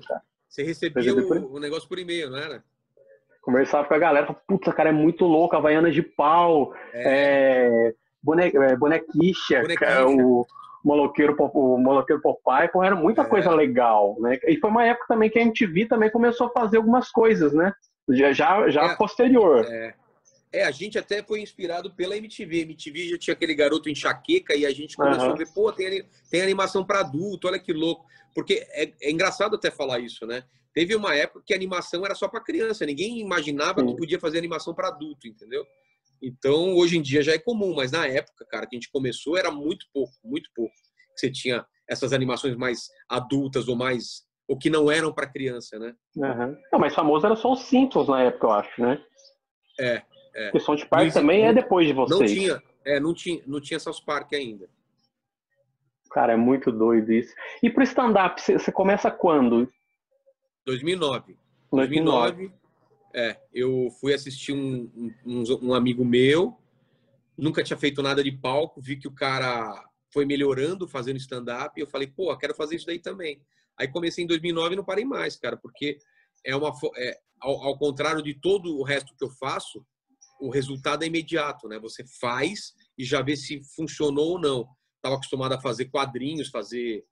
Você 0.48 0.64
recebia 0.64 1.14
o, 1.14 1.28
por... 1.28 1.38
o, 1.38 1.60
negócio 1.60 1.90
por 1.90 2.00
e-mail, 2.00 2.30
não 2.30 2.38
era? 2.38 2.64
Conversava 3.42 3.88
com 3.88 3.94
a 3.94 4.00
galera, 4.00 4.28
falava, 4.28 4.44
puta, 4.48 4.72
cara, 4.74 4.90
é 4.90 4.94
muito 4.94 5.26
louco, 5.26 5.56
Havaiana 5.56 5.92
de 5.92 6.02
pau, 6.02 6.74
é... 6.94 7.90
É, 7.90 7.96
bone, 8.22 8.52
bonequicha, 8.78 9.62
bonequicha. 9.62 10.08
o 10.08 10.46
Moloqueiro, 10.86 11.36
o 11.40 11.78
Moloqueiro 11.80 12.22
Popeye, 12.22 12.70
era 12.84 12.96
muita 12.96 13.24
é. 13.24 13.26
coisa 13.26 13.50
legal, 13.50 14.16
né? 14.20 14.38
E 14.48 14.56
foi 14.58 14.70
uma 14.70 14.86
época 14.86 15.08
também 15.08 15.32
que 15.32 15.40
a 15.40 15.42
MTV 15.42 15.88
também 15.88 16.12
começou 16.12 16.46
a 16.46 16.52
fazer 16.52 16.78
algumas 16.78 17.10
coisas, 17.10 17.54
né? 17.54 17.74
Já, 18.08 18.32
já, 18.32 18.70
já 18.70 18.84
é, 18.84 18.96
posterior. 18.96 19.66
É. 19.68 19.96
é. 20.54 20.64
a 20.64 20.70
gente 20.70 21.00
até 21.00 21.24
foi 21.24 21.42
inspirado 21.42 21.90
pela 21.96 22.16
MTV. 22.16 22.62
MTV 22.62 23.10
já 23.10 23.18
tinha 23.18 23.34
aquele 23.34 23.56
garoto 23.56 23.90
enxaqueca 23.90 24.56
e 24.56 24.64
a 24.64 24.70
gente 24.70 24.96
começou 24.96 25.26
uhum. 25.26 25.34
a 25.34 25.36
ver, 25.36 25.52
pô, 25.56 25.72
tem, 25.72 26.08
tem 26.30 26.42
animação 26.44 26.86
para 26.86 27.00
adulto, 27.00 27.48
olha 27.48 27.58
que 27.58 27.74
louco. 27.74 28.06
Porque 28.36 28.64
é, 28.70 28.92
é, 29.02 29.10
engraçado 29.10 29.56
até 29.56 29.72
falar 29.72 29.98
isso, 29.98 30.28
né? 30.28 30.44
Teve 30.72 30.96
uma 30.96 31.16
época 31.16 31.42
que 31.44 31.54
a 31.54 31.58
animação 31.58 32.06
era 32.06 32.14
só 32.14 32.28
para 32.28 32.42
criança, 32.42 32.86
ninguém 32.86 33.20
imaginava 33.20 33.82
Sim. 33.82 33.88
que 33.88 33.98
podia 33.98 34.20
fazer 34.20 34.38
animação 34.38 34.76
para 34.76 34.90
adulto, 34.90 35.28
entendeu? 35.28 35.66
Então, 36.26 36.74
hoje 36.74 36.98
em 36.98 37.04
dia 37.04 37.22
já 37.22 37.34
é 37.34 37.38
comum, 37.38 37.76
mas 37.76 37.92
na 37.92 38.08
época, 38.08 38.44
cara, 38.50 38.66
que 38.66 38.76
a 38.76 38.80
gente 38.80 38.90
começou 38.90 39.38
era 39.38 39.52
muito 39.52 39.86
pouco, 39.94 40.12
muito 40.24 40.50
pouco. 40.56 40.74
Você 41.16 41.32
tinha 41.32 41.64
essas 41.88 42.14
animações 42.14 42.56
mais 42.56 42.90
adultas 43.08 43.68
ou 43.68 43.76
mais 43.76 44.26
ou 44.48 44.58
que 44.58 44.70
não 44.70 44.92
eram 44.92 45.14
para 45.14 45.32
criança, 45.32 45.78
né? 45.78 45.94
Uhum. 46.16 46.58
Não, 46.72 46.80
mais 46.80 46.96
famoso 46.96 47.28
era 47.28 47.36
só 47.36 47.54
os 47.54 47.62
Simpsons 47.62 48.08
na 48.08 48.24
época, 48.24 48.48
eu 48.48 48.52
acho, 48.52 48.82
né? 48.82 49.04
É, 49.80 50.02
é. 50.34 50.46
Porque 50.46 50.60
South 50.60 50.86
Park 50.90 51.14
também 51.14 51.44
não, 51.44 51.50
é 51.50 51.54
depois 51.54 51.86
de 51.86 51.94
vocês. 51.94 52.20
Não 52.20 52.28
tinha, 52.28 52.64
é, 52.84 53.00
não 53.00 53.14
tinha, 53.14 53.44
não 53.46 53.62
tinha 53.62 53.80
South 53.80 54.04
Park 54.04 54.34
ainda. 54.34 54.68
Cara, 56.10 56.34
é 56.34 56.38
muito 56.38 56.72
doido 56.72 57.12
isso. 57.12 57.34
E 57.62 57.70
pro 57.70 57.84
stand-up, 57.84 58.42
você 58.42 58.72
começa 58.72 59.12
quando? 59.12 59.72
2009. 60.66 61.38
2009. 61.72 62.36
2009 62.36 62.65
é, 63.16 63.40
eu 63.54 63.90
fui 64.02 64.14
assistir 64.14 64.52
um, 64.52 64.92
um, 65.26 65.44
um, 65.62 65.74
amigo 65.74 66.04
meu, 66.04 66.60
nunca 67.38 67.64
tinha 67.64 67.78
feito 67.78 68.04
nada 68.04 68.22
de 68.22 68.32
palco, 68.34 68.82
vi 68.82 68.98
que 68.98 69.08
o 69.08 69.16
cara 69.16 69.84
foi 70.14 70.26
melhorando 70.26 70.86
fazendo 70.88 71.18
stand-up, 71.18 71.74
e 71.76 71.82
eu 71.82 71.88
falei, 71.88 72.08
pô, 72.08 72.36
quero 72.38 72.54
fazer 72.54 72.76
isso 72.76 72.86
daí 72.86 73.00
também. 73.00 73.42
Aí 73.80 73.88
comecei 73.88 74.26
em 74.26 74.28
2009 74.28 74.74
e 74.74 74.76
não 74.76 74.84
parei 74.84 75.06
mais, 75.06 75.38
cara, 75.38 75.56
porque 75.56 75.98
é 76.44 76.54
uma 76.56 76.74
é, 76.98 77.18
ao, 77.40 77.64
ao, 77.64 77.78
contrário 77.78 78.22
de 78.22 78.34
todo 78.34 78.78
o 78.78 78.84
resto 78.84 79.16
que 79.18 79.24
eu 79.24 79.30
faço, 79.30 79.86
o 80.40 80.50
resultado 80.50 81.04
é 81.04 81.08
imediato, 81.08 81.70
né? 81.70 81.80
Você 81.80 82.06
faz 82.20 82.74
e 82.98 83.06
já 83.06 83.22
vê 83.22 83.38
se 83.38 83.62
funcionou 83.76 84.32
ou 84.34 84.40
não. 84.40 84.68
Estava 84.98 85.16
acostumado 85.16 85.54
a 85.54 85.62
fazer 85.62 85.86
quadrinhos, 85.86 86.50
fazer 86.50 87.06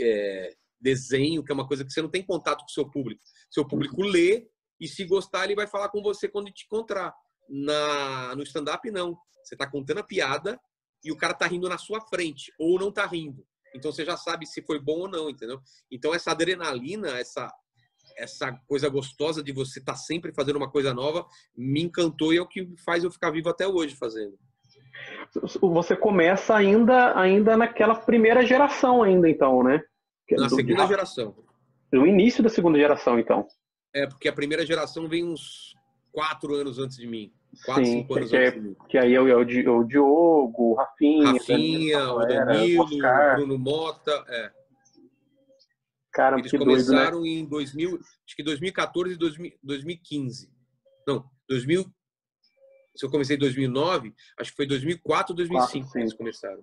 é, 0.00 0.54
desenho, 0.80 1.42
que 1.42 1.50
é 1.50 1.54
uma 1.54 1.66
coisa 1.66 1.84
que 1.84 1.92
você 1.92 2.00
não 2.00 2.08
tem 2.08 2.22
contato 2.22 2.60
com 2.60 2.66
o 2.66 2.72
seu 2.72 2.88
público. 2.88 3.22
Seu 3.50 3.66
público 3.66 4.02
lê 4.02 4.48
e 4.82 4.88
se 4.88 5.04
gostar, 5.04 5.44
ele 5.44 5.54
vai 5.54 5.68
falar 5.68 5.88
com 5.90 6.02
você 6.02 6.28
quando 6.28 6.50
te 6.50 6.64
encontrar. 6.64 7.14
Na, 7.48 8.34
no 8.34 8.42
stand-up, 8.42 8.90
não. 8.90 9.16
Você 9.44 9.54
está 9.54 9.68
contando 9.68 9.98
a 9.98 10.04
piada 10.04 10.60
e 11.04 11.12
o 11.12 11.16
cara 11.16 11.32
está 11.32 11.46
rindo 11.46 11.68
na 11.68 11.78
sua 11.78 12.00
frente, 12.00 12.52
ou 12.58 12.78
não 12.78 12.88
está 12.88 13.06
rindo. 13.06 13.46
Então 13.74 13.92
você 13.92 14.04
já 14.04 14.16
sabe 14.16 14.44
se 14.46 14.60
foi 14.62 14.80
bom 14.80 15.00
ou 15.00 15.08
não, 15.08 15.30
entendeu? 15.30 15.60
Então 15.90 16.12
essa 16.14 16.32
adrenalina, 16.32 17.08
essa 17.18 17.48
essa 18.16 18.52
coisa 18.66 18.88
gostosa 18.88 19.42
de 19.42 19.52
você 19.52 19.78
estar 19.78 19.92
tá 19.92 19.98
sempre 19.98 20.34
fazendo 20.34 20.56
uma 20.56 20.70
coisa 20.70 20.92
nova, 20.92 21.24
me 21.56 21.82
encantou 21.82 22.34
e 22.34 22.36
é 22.36 22.42
o 22.42 22.48
que 22.48 22.68
faz 22.84 23.04
eu 23.04 23.10
ficar 23.10 23.30
vivo 23.30 23.48
até 23.48 23.66
hoje 23.66 23.94
fazendo. 23.94 24.36
Você 25.60 25.96
começa 25.96 26.54
ainda, 26.54 27.18
ainda 27.18 27.56
naquela 27.56 27.94
primeira 27.94 28.44
geração 28.44 29.02
ainda, 29.02 29.30
então, 29.30 29.62
né? 29.62 29.80
Na 30.32 30.48
do, 30.48 30.56
segunda 30.56 30.86
geração. 30.86 31.34
No 31.92 32.06
início 32.06 32.42
da 32.42 32.50
segunda 32.50 32.78
geração, 32.78 33.18
então. 33.18 33.46
É, 33.94 34.06
porque 34.06 34.28
a 34.28 34.32
primeira 34.32 34.64
geração 34.64 35.08
vem 35.08 35.24
uns 35.24 35.74
quatro 36.10 36.54
anos 36.54 36.78
antes 36.78 36.96
de 36.96 37.06
mim. 37.06 37.32
Quatro, 37.64 37.84
Sim, 37.84 37.92
cinco 37.92 38.14
anos 38.14 38.30
que, 38.30 38.36
antes 38.36 38.54
de 38.54 38.60
mim. 38.60 38.76
Que 38.88 38.98
aí 38.98 39.14
é 39.14 39.20
o, 39.20 39.28
é 39.28 39.36
o 39.36 39.84
Diogo, 39.84 40.72
o 40.72 40.74
Rafinha, 40.74 41.32
Rafinha 41.32 42.12
o 42.12 42.26
Danilo, 42.26 42.84
o, 42.84 43.36
Bruno 43.36 43.58
Mota. 43.58 44.24
É. 44.28 44.50
Cara, 46.12 46.38
Eles 46.38 46.50
começaram 46.50 47.20
doido, 47.20 47.24
né? 47.24 47.40
em 47.40 47.46
2000, 47.46 47.98
acho 47.98 48.36
que 48.36 48.42
2014 48.42 49.14
e 49.14 49.18
2015. 49.62 50.50
Não, 51.06 51.24
2000. 51.48 51.84
Se 52.94 53.06
eu 53.06 53.10
comecei 53.10 53.36
em 53.36 53.38
2009, 53.38 54.14
acho 54.38 54.50
que 54.50 54.56
foi 54.56 54.66
2004 54.66 55.32
ou 55.32 55.36
2005 55.36 55.90
que 55.90 55.98
eles 55.98 56.12
começaram. 56.12 56.62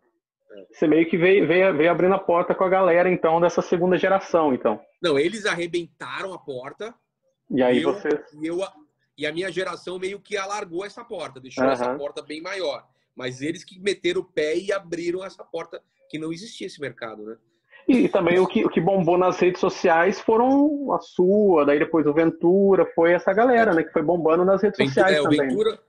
É. 0.51 0.65
Você 0.71 0.87
meio 0.87 1.09
que 1.09 1.17
veio, 1.17 1.47
veio, 1.47 1.75
veio 1.75 1.91
abrindo 1.91 2.13
a 2.13 2.19
porta 2.19 2.53
com 2.53 2.63
a 2.63 2.69
galera, 2.69 3.11
então, 3.11 3.41
dessa 3.41 3.61
segunda 3.61 3.97
geração, 3.97 4.53
então. 4.53 4.79
Não, 5.01 5.17
eles 5.17 5.45
arrebentaram 5.47 6.33
a 6.33 6.39
porta. 6.39 6.93
E 7.49 7.63
aí 7.63 7.81
eu, 7.81 7.93
você. 7.93 8.09
Eu, 8.41 8.59
e 9.17 9.25
a 9.25 9.33
minha 9.33 9.51
geração 9.51 9.99
meio 9.99 10.19
que 10.19 10.37
alargou 10.37 10.85
essa 10.85 11.03
porta, 11.03 11.39
deixou 11.39 11.63
uhum. 11.63 11.71
essa 11.71 11.95
porta 11.95 12.21
bem 12.21 12.41
maior. 12.41 12.87
Mas 13.15 13.41
eles 13.41 13.63
que 13.63 13.79
meteram 13.79 14.21
o 14.21 14.23
pé 14.23 14.57
e 14.57 14.71
abriram 14.71 15.23
essa 15.25 15.43
porta 15.43 15.81
que 16.09 16.17
não 16.17 16.31
existia 16.31 16.67
esse 16.67 16.79
mercado, 16.79 17.25
né? 17.25 17.37
E, 17.87 18.07
também 18.07 18.39
o 18.39 18.45
que, 18.45 18.63
o 18.63 18.69
que 18.69 18.79
bombou 18.79 19.17
nas 19.17 19.39
redes 19.39 19.59
sociais 19.59 20.19
foram 20.19 20.93
a 20.93 20.99
sua, 20.99 21.65
daí 21.65 21.79
depois 21.79 22.05
o 22.05 22.13
Ventura, 22.13 22.85
foi 22.93 23.13
essa 23.13 23.33
galera, 23.33 23.73
né? 23.73 23.83
Que 23.83 23.91
foi 23.91 24.03
bombando 24.03 24.45
nas 24.45 24.61
redes 24.61 24.77
Ventura, 24.77 25.07
sociais 25.07 25.17
é, 25.17 25.23
também. 25.23 25.47
Ventura, 25.49 25.79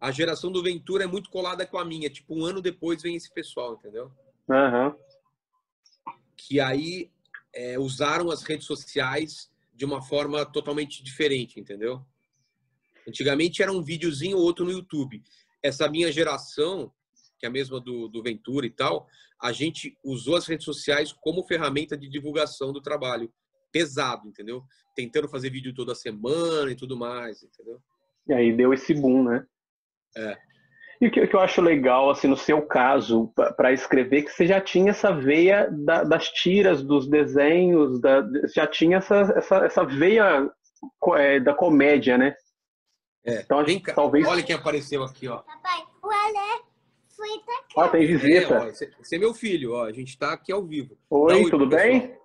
a 0.00 0.10
geração 0.10 0.52
do 0.52 0.62
Ventura 0.62 1.04
é 1.04 1.06
muito 1.06 1.30
colada 1.30 1.66
com 1.66 1.78
a 1.78 1.84
minha. 1.84 2.10
Tipo, 2.10 2.38
um 2.38 2.44
ano 2.44 2.60
depois 2.60 3.02
vem 3.02 3.16
esse 3.16 3.32
pessoal, 3.32 3.74
entendeu? 3.74 4.12
Uhum. 4.48 4.94
Que 6.36 6.60
aí 6.60 7.10
é, 7.54 7.78
usaram 7.78 8.30
as 8.30 8.42
redes 8.42 8.66
sociais 8.66 9.50
de 9.76 9.84
uma 9.84 10.02
forma 10.02 10.44
totalmente 10.44 11.04
diferente, 11.04 11.60
entendeu? 11.60 12.04
Antigamente 13.06 13.62
era 13.62 13.70
um 13.70 13.82
videozinho 13.82 14.36
ou 14.36 14.42
outro 14.42 14.64
no 14.64 14.72
YouTube. 14.72 15.22
Essa 15.62 15.88
minha 15.88 16.10
geração 16.10 16.92
que 17.38 17.46
é 17.46 17.48
a 17.48 17.52
mesma 17.52 17.80
do, 17.80 18.08
do 18.08 18.22
Ventura 18.22 18.66
e 18.66 18.70
tal, 18.70 19.06
a 19.40 19.52
gente 19.52 19.96
usou 20.02 20.36
as 20.36 20.46
redes 20.46 20.64
sociais 20.64 21.12
como 21.12 21.46
ferramenta 21.46 21.96
de 21.96 22.08
divulgação 22.08 22.72
do 22.72 22.80
trabalho. 22.80 23.32
Pesado, 23.70 24.26
entendeu? 24.28 24.62
Tentando 24.94 25.28
fazer 25.28 25.50
vídeo 25.50 25.74
toda 25.74 25.94
semana 25.94 26.70
e 26.70 26.74
tudo 26.74 26.96
mais, 26.96 27.42
entendeu? 27.42 27.80
E 28.26 28.32
aí 28.32 28.56
deu 28.56 28.72
esse 28.72 28.94
boom, 28.94 29.22
né? 29.22 29.46
É. 30.16 30.36
E 31.00 31.08
o 31.08 31.10
que, 31.10 31.20
eu 31.20 31.40
acho 31.40 31.60
legal, 31.60 32.08
assim, 32.08 32.26
no 32.26 32.36
seu 32.36 32.62
caso, 32.62 33.30
para 33.56 33.72
escrever, 33.72 34.22
que 34.22 34.32
você 34.32 34.46
já 34.46 34.60
tinha 34.60 34.90
essa 34.90 35.12
veia 35.12 35.68
da, 35.70 36.02
das 36.04 36.30
tiras, 36.30 36.82
dos 36.82 37.06
desenhos, 37.06 38.00
da, 38.00 38.22
já 38.54 38.66
tinha 38.66 38.98
essa, 38.98 39.34
essa, 39.36 39.56
essa 39.66 39.84
veia 39.84 40.50
é, 41.16 41.40
da 41.40 41.52
comédia, 41.52 42.16
né? 42.16 42.34
É. 43.24 43.40
Então, 43.40 43.62
Vem 43.64 43.80
cá. 43.80 43.92
talvez... 43.92 44.26
Olha 44.26 44.42
quem 44.42 44.56
apareceu 44.56 45.02
aqui, 45.02 45.28
ó. 45.28 45.38
Papai, 45.38 45.84
o 46.02 46.10
Alé 46.10 46.62
foi 47.08 47.38
cá. 47.40 47.64
Ó, 47.76 47.88
tem 47.88 48.06
visita. 48.06 48.54
É, 48.54 48.58
ó, 48.58 48.70
você 48.70 49.16
é 49.16 49.18
meu 49.18 49.34
filho, 49.34 49.74
ó. 49.74 49.84
A 49.84 49.92
gente 49.92 50.16
tá 50.16 50.32
aqui 50.32 50.50
ao 50.52 50.64
vivo. 50.64 50.96
Oi, 51.10 51.50
tudo 51.50 51.66
bem? 51.66 52.16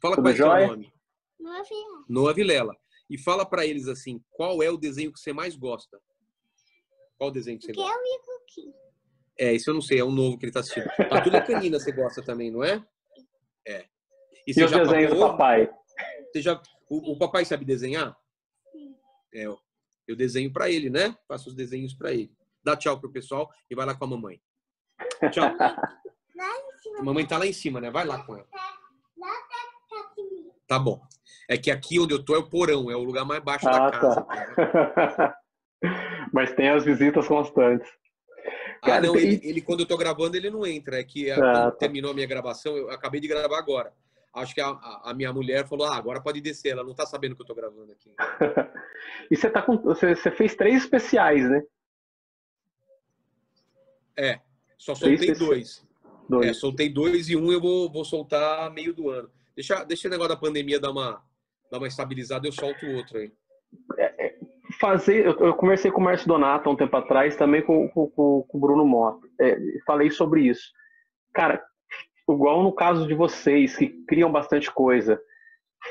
Fala 0.00 0.14
tudo 0.14 0.32
qual 0.36 0.56
é 0.56 0.64
o 0.64 0.66
seu 0.66 0.76
nome. 0.76 0.92
Noa 1.40 1.62
Vilela. 1.62 2.04
Noa 2.08 2.34
Vilela. 2.34 2.76
E 3.10 3.16
fala 3.16 3.46
para 3.46 3.64
eles 3.64 3.88
assim, 3.88 4.22
qual 4.30 4.62
é 4.62 4.70
o 4.70 4.76
desenho 4.76 5.12
que 5.12 5.18
você 5.18 5.32
mais 5.32 5.56
gosta? 5.56 5.98
Qual 7.18 7.30
desenho 7.30 7.58
que 7.58 7.66
você 7.66 7.72
gosta? 7.72 7.92
Que 7.92 7.98
é 7.98 8.02
o 8.02 8.16
Ikuki. 8.16 8.74
É, 9.38 9.52
isso 9.52 9.70
eu 9.70 9.74
não 9.74 9.80
sei, 9.80 10.00
é 10.00 10.04
um 10.04 10.10
novo 10.10 10.38
que 10.38 10.46
ele 10.46 10.52
tá 10.52 10.60
assistindo. 10.60 10.88
A 11.10 11.20
Tudo 11.20 11.44
Canina 11.44 11.78
você 11.78 11.92
gosta 11.92 12.22
também, 12.22 12.50
não 12.50 12.64
é? 12.64 12.84
É. 13.66 13.84
E, 14.46 14.58
e 14.58 14.64
os 14.64 14.70
desenhos 14.70 15.12
do 15.12 15.20
papai? 15.20 15.70
Você 16.32 16.42
já, 16.42 16.60
o, 16.88 17.12
o, 17.12 17.18
papai 17.18 17.44
sabe 17.44 17.64
desenhar? 17.64 18.16
Sim. 18.72 18.96
É, 19.34 19.44
eu 20.08 20.16
desenho 20.16 20.52
para 20.52 20.70
ele, 20.70 20.88
né? 20.88 21.16
Faço 21.28 21.50
os 21.50 21.54
desenhos 21.54 21.92
para 21.94 22.12
ele. 22.12 22.32
Dá 22.64 22.76
tchau 22.76 22.98
pro 22.98 23.12
pessoal 23.12 23.50
e 23.70 23.74
vai 23.74 23.84
lá 23.84 23.94
com 23.94 24.04
a 24.04 24.08
mamãe. 24.08 24.40
Tchau. 25.30 25.44
a 26.98 27.02
mamãe 27.02 27.26
tá 27.26 27.38
lá 27.38 27.46
em 27.46 27.52
cima, 27.52 27.80
né? 27.80 27.90
Vai 27.90 28.06
lá 28.06 28.24
com 28.24 28.34
ela. 28.34 28.48
Tá 30.66 30.78
bom. 30.78 31.00
É 31.48 31.56
que 31.56 31.70
aqui 31.70 31.98
onde 31.98 32.12
eu 32.12 32.22
tô 32.22 32.34
é 32.34 32.38
o 32.38 32.48
porão, 32.48 32.90
é 32.90 32.96
o 32.96 33.02
lugar 33.02 33.24
mais 33.24 33.42
baixo 33.42 33.68
ah, 33.68 33.90
da 33.90 33.90
casa. 33.90 34.22
Tá. 34.22 35.38
Mas 36.32 36.52
tem 36.54 36.68
as 36.68 36.84
visitas 36.84 37.26
constantes. 37.26 37.88
Ah, 38.82 38.86
Cara, 38.86 39.06
não, 39.06 39.14
tem... 39.14 39.22
ele, 39.22 39.40
ele, 39.42 39.60
quando 39.60 39.80
eu 39.80 39.86
tô 39.86 39.96
gravando, 39.96 40.36
ele 40.36 40.50
não 40.50 40.66
entra. 40.66 41.00
É 41.00 41.04
que 41.04 41.30
ah, 41.30 41.36
tá. 41.36 41.70
terminou 41.72 42.10
a 42.10 42.14
minha 42.14 42.26
gravação, 42.26 42.76
eu 42.76 42.90
acabei 42.90 43.20
de 43.20 43.28
gravar 43.28 43.58
agora. 43.58 43.92
Acho 44.34 44.54
que 44.54 44.60
a, 44.60 44.68
a, 45.04 45.14
minha 45.14 45.32
mulher 45.32 45.66
falou: 45.66 45.86
ah, 45.86 45.96
agora 45.96 46.20
pode 46.20 46.40
descer. 46.40 46.70
Ela 46.70 46.84
não 46.84 46.94
tá 46.94 47.06
sabendo 47.06 47.34
que 47.34 47.42
eu 47.42 47.46
tô 47.46 47.54
gravando 47.54 47.92
aqui. 47.92 48.14
e 49.30 49.36
você 49.36 49.50
tá 49.50 49.62
com. 49.62 49.76
Você, 49.78 50.14
você 50.14 50.30
fez 50.30 50.54
três 50.54 50.82
especiais, 50.84 51.48
né? 51.48 51.62
É, 54.16 54.40
só 54.76 54.94
soltei 54.94 55.34
dois. 55.34 55.84
dois. 56.28 56.48
É, 56.48 56.52
soltei 56.52 56.88
dois 56.88 57.28
e 57.28 57.36
um 57.36 57.52
eu 57.52 57.60
vou, 57.60 57.90
vou 57.90 58.04
soltar 58.04 58.70
meio 58.72 58.92
do 58.92 59.08
ano. 59.10 59.30
Deixa, 59.54 59.82
deixa 59.84 60.08
o 60.08 60.10
negócio 60.10 60.34
da 60.34 60.40
pandemia 60.40 60.78
dar 60.78 60.90
uma, 60.90 61.22
dar 61.70 61.78
uma 61.78 61.88
estabilizada, 61.88 62.46
eu 62.46 62.52
solto 62.52 62.84
o 62.86 62.94
outro 62.94 63.18
aí. 63.18 63.32
É, 63.96 64.26
é, 64.26 64.37
fazer, 64.80 65.26
eu, 65.26 65.36
eu, 65.38 65.54
conversei 65.54 65.90
com 65.90 66.00
o 66.00 66.04
Márcio 66.04 66.28
Donato 66.28 66.68
há 66.68 66.72
um 66.72 66.76
tempo 66.76 66.96
atrás, 66.96 67.36
também 67.36 67.62
com, 67.62 67.88
com, 67.88 68.08
com 68.08 68.46
o 68.52 68.60
Bruno 68.60 68.86
Mota. 68.86 69.26
É, 69.40 69.58
falei 69.86 70.10
sobre 70.10 70.42
isso. 70.42 70.70
Cara, 71.34 71.62
igual 72.28 72.62
no 72.62 72.72
caso 72.72 73.06
de 73.06 73.14
vocês, 73.14 73.76
que 73.76 73.88
criam 74.06 74.30
bastante 74.30 74.70
coisa, 74.70 75.20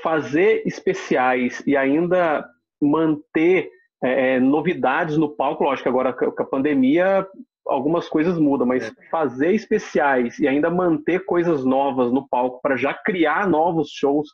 fazer 0.02 0.64
especiais 0.66 1.64
e 1.66 1.76
ainda 1.76 2.48
manter 2.82 3.70
é, 4.04 4.36
é 4.36 4.40
novidades 4.40 5.18
no 5.18 5.30
palco, 5.30 5.64
lógico, 5.64 5.90
agora 5.90 6.14
com 6.14 6.44
a 6.44 6.46
pandemia 6.46 7.28
algumas 7.68 8.08
coisas 8.08 8.38
mudam, 8.40 8.66
mas 8.66 8.88
é. 8.88 8.92
fazer 9.10 9.54
especiais 9.54 10.40
e 10.40 10.48
ainda 10.48 10.70
manter 10.70 11.26
coisas 11.26 11.66
novas 11.66 12.12
no 12.12 12.28
palco 12.28 12.62
para 12.62 12.78
já 12.78 12.94
criar 12.94 13.48
novos 13.48 13.90
shows 13.92 14.30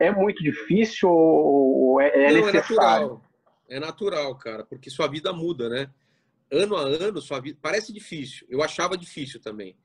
é 0.00 0.10
muito 0.10 0.42
difícil 0.42 1.08
ou 1.08 2.00
é, 2.00 2.08
é 2.08 2.32
Não, 2.32 2.46
necessário? 2.46 2.56
É 2.56 3.00
natural. 3.02 3.25
É 3.68 3.80
natural, 3.80 4.36
cara, 4.36 4.64
porque 4.64 4.90
sua 4.90 5.06
vida 5.06 5.32
muda, 5.32 5.68
né? 5.68 5.92
Ano 6.50 6.76
a 6.76 6.82
ano, 6.82 7.20
sua 7.20 7.40
vida 7.40 7.58
parece 7.60 7.92
difícil. 7.92 8.46
Eu 8.48 8.62
achava 8.62 8.96
difícil 8.96 9.40
também. 9.40 9.76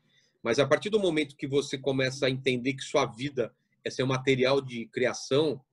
Mas 0.43 0.59
a 0.59 0.67
partir 0.67 0.89
do 0.89 0.99
momento 0.99 1.35
que 1.35 1.47
você 1.47 1.77
começa 1.77 2.25
a 2.25 2.29
entender 2.29 2.73
que 2.73 2.83
sua 2.83 3.05
vida 3.05 3.53
é 3.83 3.89
seu 3.89 4.05
material 4.05 4.61
de 4.61 4.85
criação, 4.87 5.63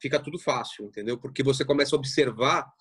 fica 0.00 0.18
tudo 0.18 0.38
fácil, 0.38 0.86
entendeu? 0.86 1.18
Porque 1.18 1.42
você 1.42 1.64
começa 1.64 1.94
a 1.94 1.98
observar 1.98 2.72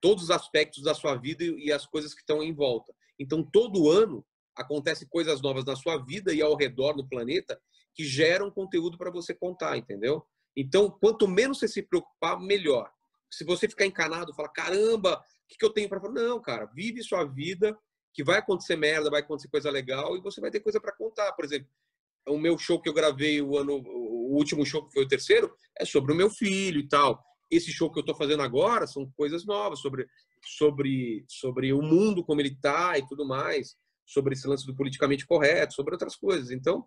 todos 0.00 0.24
os 0.24 0.30
aspectos 0.30 0.82
da 0.82 0.94
sua 0.94 1.14
vida 1.14 1.44
e 1.44 1.72
as 1.72 1.86
coisas 1.86 2.12
que 2.12 2.20
estão 2.20 2.42
em 2.42 2.52
volta. 2.52 2.94
Então, 3.18 3.42
todo 3.42 3.90
ano 3.90 4.24
acontece 4.54 5.06
coisas 5.06 5.40
novas 5.40 5.64
na 5.64 5.76
sua 5.76 5.96
vida 5.98 6.32
e 6.34 6.42
ao 6.42 6.56
redor 6.56 6.94
do 6.94 7.06
planeta 7.06 7.58
que 7.94 8.04
geram 8.04 8.50
conteúdo 8.50 8.98
para 8.98 9.10
você 9.10 9.32
contar, 9.32 9.76
entendeu? 9.76 10.26
Então, 10.56 10.90
quanto 10.90 11.26
menos 11.26 11.58
você 11.58 11.68
se 11.68 11.82
preocupar, 11.82 12.38
melhor. 12.40 12.92
Se 13.36 13.44
você 13.44 13.68
ficar 13.68 13.86
encanado, 13.86 14.34
falar, 14.34 14.50
caramba, 14.50 15.16
o 15.18 15.48
que, 15.48 15.56
que 15.56 15.64
eu 15.64 15.70
tenho 15.70 15.88
para 15.88 16.00
falar? 16.00 16.14
Não, 16.14 16.40
cara, 16.40 16.66
vive 16.66 17.02
sua 17.02 17.24
vida, 17.24 17.76
que 18.12 18.22
vai 18.22 18.38
acontecer 18.38 18.76
merda, 18.76 19.10
vai 19.10 19.20
acontecer 19.20 19.48
coisa 19.48 19.70
legal 19.70 20.16
e 20.16 20.20
você 20.20 20.40
vai 20.40 20.50
ter 20.50 20.60
coisa 20.60 20.80
para 20.80 20.92
contar. 20.92 21.32
Por 21.32 21.44
exemplo, 21.44 21.68
o 22.28 22.38
meu 22.38 22.56
show 22.56 22.80
que 22.80 22.88
eu 22.88 22.94
gravei 22.94 23.42
o 23.42 23.58
ano, 23.58 23.82
o 23.84 24.36
último 24.36 24.64
show 24.64 24.86
que 24.86 24.92
foi 24.92 25.04
o 25.04 25.08
terceiro, 25.08 25.54
é 25.78 25.84
sobre 25.84 26.12
o 26.12 26.16
meu 26.16 26.30
filho 26.30 26.80
e 26.80 26.88
tal 26.88 27.22
esse 27.50 27.72
show 27.72 27.90
que 27.90 27.98
eu 27.98 28.02
estou 28.02 28.14
fazendo 28.14 28.42
agora 28.42 28.86
são 28.86 29.10
coisas 29.16 29.44
novas 29.44 29.80
sobre, 29.80 30.06
sobre, 30.42 31.24
sobre 31.28 31.72
o 31.72 31.82
mundo 31.82 32.24
como 32.24 32.40
ele 32.40 32.50
está 32.50 32.98
e 32.98 33.06
tudo 33.06 33.26
mais, 33.26 33.76
sobre 34.04 34.34
esse 34.34 34.46
lance 34.46 34.66
do 34.66 34.74
politicamente 34.74 35.26
correto, 35.26 35.74
sobre 35.74 35.94
outras 35.94 36.16
coisas. 36.16 36.50
Então, 36.50 36.84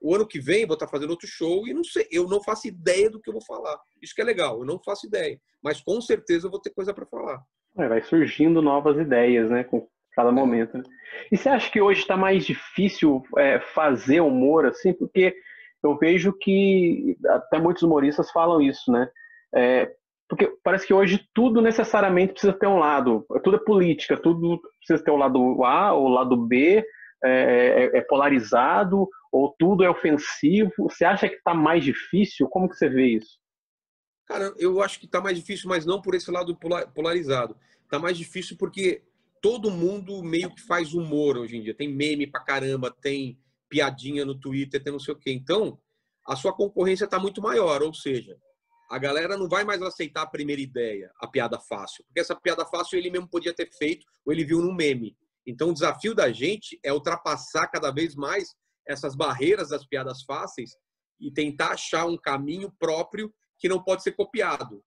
o 0.00 0.14
ano 0.14 0.26
que 0.26 0.40
vem 0.40 0.66
vou 0.66 0.74
estar 0.74 0.88
fazendo 0.88 1.10
outro 1.10 1.28
show 1.28 1.66
e 1.66 1.74
não 1.74 1.84
sei, 1.84 2.06
eu 2.10 2.26
não 2.26 2.42
faço 2.42 2.68
ideia 2.68 3.10
do 3.10 3.20
que 3.20 3.28
eu 3.28 3.34
vou 3.34 3.44
falar. 3.44 3.78
Isso 4.02 4.14
que 4.14 4.22
é 4.22 4.24
legal, 4.24 4.60
eu 4.60 4.64
não 4.64 4.78
faço 4.78 5.06
ideia, 5.06 5.38
mas 5.62 5.80
com 5.80 6.00
certeza 6.00 6.46
eu 6.46 6.50
vou 6.50 6.60
ter 6.60 6.70
coisa 6.70 6.94
para 6.94 7.06
falar. 7.06 7.42
É, 7.78 7.88
vai 7.88 8.02
surgindo 8.02 8.60
novas 8.62 8.98
ideias, 8.98 9.50
né, 9.50 9.64
com 9.64 9.86
cada 10.14 10.32
momento. 10.32 10.76
Né? 10.78 10.84
E 11.30 11.36
você 11.36 11.48
acha 11.48 11.70
que 11.70 11.80
hoje 11.80 12.00
está 12.00 12.16
mais 12.16 12.44
difícil 12.44 13.22
é, 13.38 13.60
fazer 13.60 14.20
humor 14.20 14.66
assim, 14.66 14.92
porque 14.92 15.34
eu 15.82 15.96
vejo 15.96 16.32
que 16.32 17.16
até 17.26 17.58
muitos 17.58 17.82
humoristas 17.82 18.30
falam 18.30 18.60
isso, 18.60 18.90
né? 18.92 19.08
É, 19.54 19.90
porque 20.28 20.46
parece 20.62 20.86
que 20.86 20.94
hoje 20.94 21.26
tudo 21.34 21.60
necessariamente 21.60 22.34
precisa 22.34 22.52
ter 22.52 22.66
um 22.66 22.78
lado. 22.78 23.26
Tudo 23.42 23.56
é 23.56 23.64
política, 23.64 24.16
tudo 24.16 24.60
precisa 24.78 25.02
ter 25.02 25.10
o 25.10 25.14
um 25.14 25.18
lado 25.18 25.64
A 25.64 25.92
ou 25.92 26.06
o 26.06 26.08
lado 26.08 26.36
B, 26.36 26.84
é, 27.22 27.30
é, 27.92 27.98
é, 27.98 28.00
polarizado, 28.02 29.08
ou 29.30 29.54
tudo 29.58 29.84
é 29.84 29.90
ofensivo. 29.90 30.72
Você 30.78 31.04
acha 31.04 31.28
que 31.28 31.36
está 31.36 31.54
mais 31.54 31.84
difícil? 31.84 32.48
Como 32.48 32.68
que 32.68 32.76
você 32.76 32.88
vê 32.88 33.16
isso? 33.16 33.38
Cara, 34.26 34.54
eu 34.58 34.80
acho 34.82 35.00
que 35.00 35.06
está 35.06 35.20
mais 35.20 35.36
difícil, 35.36 35.68
mas 35.68 35.84
não 35.84 36.00
por 36.00 36.14
esse 36.14 36.30
lado 36.30 36.56
polarizado. 36.94 37.56
Está 37.82 37.98
mais 37.98 38.16
difícil 38.16 38.56
porque 38.56 39.02
todo 39.42 39.70
mundo 39.70 40.22
meio 40.22 40.54
que 40.54 40.62
faz 40.62 40.94
humor 40.94 41.36
hoje 41.36 41.56
em 41.56 41.62
dia. 41.62 41.74
Tem 41.74 41.88
meme 41.88 42.26
pra 42.26 42.40
caramba, 42.40 42.90
tem 42.90 43.38
piadinha 43.68 44.24
no 44.24 44.34
Twitter, 44.34 44.82
tem 44.82 44.92
não 44.92 45.00
sei 45.00 45.14
o 45.14 45.18
quê. 45.18 45.32
Então, 45.32 45.78
a 46.26 46.36
sua 46.36 46.52
concorrência 46.52 47.04
está 47.04 47.18
muito 47.18 47.40
maior, 47.40 47.82
ou 47.82 47.94
seja, 47.94 48.36
a 48.90 48.98
galera 48.98 49.36
não 49.36 49.48
vai 49.48 49.64
mais 49.64 49.80
aceitar 49.82 50.22
a 50.22 50.26
primeira 50.26 50.60
ideia, 50.60 51.10
a 51.20 51.26
piada 51.26 51.58
fácil, 51.58 52.04
porque 52.04 52.20
essa 52.20 52.34
piada 52.34 52.66
fácil 52.66 52.98
ele 52.98 53.10
mesmo 53.10 53.28
podia 53.28 53.54
ter 53.54 53.70
feito 53.70 54.04
ou 54.24 54.32
ele 54.32 54.44
viu 54.44 54.60
num 54.60 54.74
meme. 54.74 55.16
Então, 55.46 55.70
o 55.70 55.72
desafio 55.72 56.14
da 56.14 56.30
gente 56.30 56.78
é 56.84 56.92
ultrapassar 56.92 57.66
cada 57.68 57.90
vez 57.90 58.14
mais 58.14 58.54
essas 58.90 59.14
barreiras 59.14 59.68
das 59.68 59.86
piadas 59.86 60.22
fáceis 60.22 60.76
e 61.20 61.30
tentar 61.30 61.72
achar 61.72 62.06
um 62.06 62.16
caminho 62.16 62.72
próprio 62.78 63.32
que 63.58 63.68
não 63.68 63.82
pode 63.82 64.02
ser 64.02 64.12
copiado. 64.12 64.82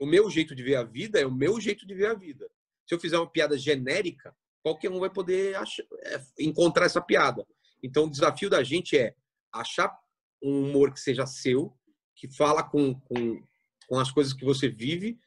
O 0.00 0.06
meu 0.06 0.30
jeito 0.30 0.54
de 0.54 0.62
ver 0.62 0.76
a 0.76 0.82
vida 0.82 1.20
é 1.20 1.26
o 1.26 1.30
meu 1.30 1.60
jeito 1.60 1.86
de 1.86 1.94
ver 1.94 2.06
a 2.06 2.14
vida. 2.14 2.48
Se 2.86 2.94
eu 2.94 3.00
fizer 3.00 3.18
uma 3.18 3.30
piada 3.30 3.58
genérica, 3.58 4.34
qualquer 4.62 4.90
um 4.90 4.98
vai 4.98 5.10
poder 5.10 5.54
achar, 5.56 5.84
é, 6.04 6.20
encontrar 6.38 6.86
essa 6.86 7.00
piada. 7.00 7.46
Então, 7.82 8.04
o 8.04 8.10
desafio 8.10 8.48
da 8.48 8.62
gente 8.62 8.96
é 8.96 9.14
achar 9.52 9.92
um 10.42 10.70
humor 10.70 10.92
que 10.92 11.00
seja 11.00 11.26
seu, 11.26 11.76
que 12.16 12.28
fala 12.34 12.62
com, 12.62 12.94
com, 13.00 13.42
com 13.86 13.98
as 13.98 14.10
coisas 14.10 14.32
que 14.32 14.44
você 14.44 14.68
vive, 14.68 15.18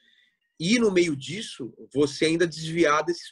e 0.60 0.80
no 0.80 0.92
meio 0.92 1.16
disso, 1.16 1.74
você 1.94 2.26
ainda 2.26 2.48
desviar 2.48 3.04
desses, 3.04 3.32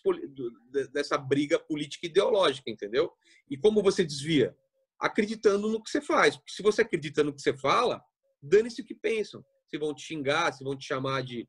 dessa 0.91 1.17
briga 1.17 1.57
política 1.57 2.05
ideológica, 2.05 2.69
entendeu? 2.69 3.11
E 3.49 3.57
como 3.57 3.81
você 3.81 4.03
desvia? 4.03 4.55
Acreditando 4.99 5.69
no 5.69 5.81
que 5.81 5.89
você 5.89 6.01
faz. 6.01 6.35
Porque 6.35 6.51
se 6.51 6.61
você 6.61 6.81
acredita 6.81 7.23
no 7.23 7.33
que 7.33 7.41
você 7.41 7.55
fala, 7.55 8.01
dane-se 8.41 8.81
o 8.81 8.85
que 8.85 8.93
pensam. 8.93 9.43
Se 9.67 9.77
vão 9.77 9.93
te 9.93 10.03
xingar, 10.03 10.51
se 10.53 10.63
vão 10.63 10.77
te 10.77 10.85
chamar 10.85 11.23
de, 11.23 11.47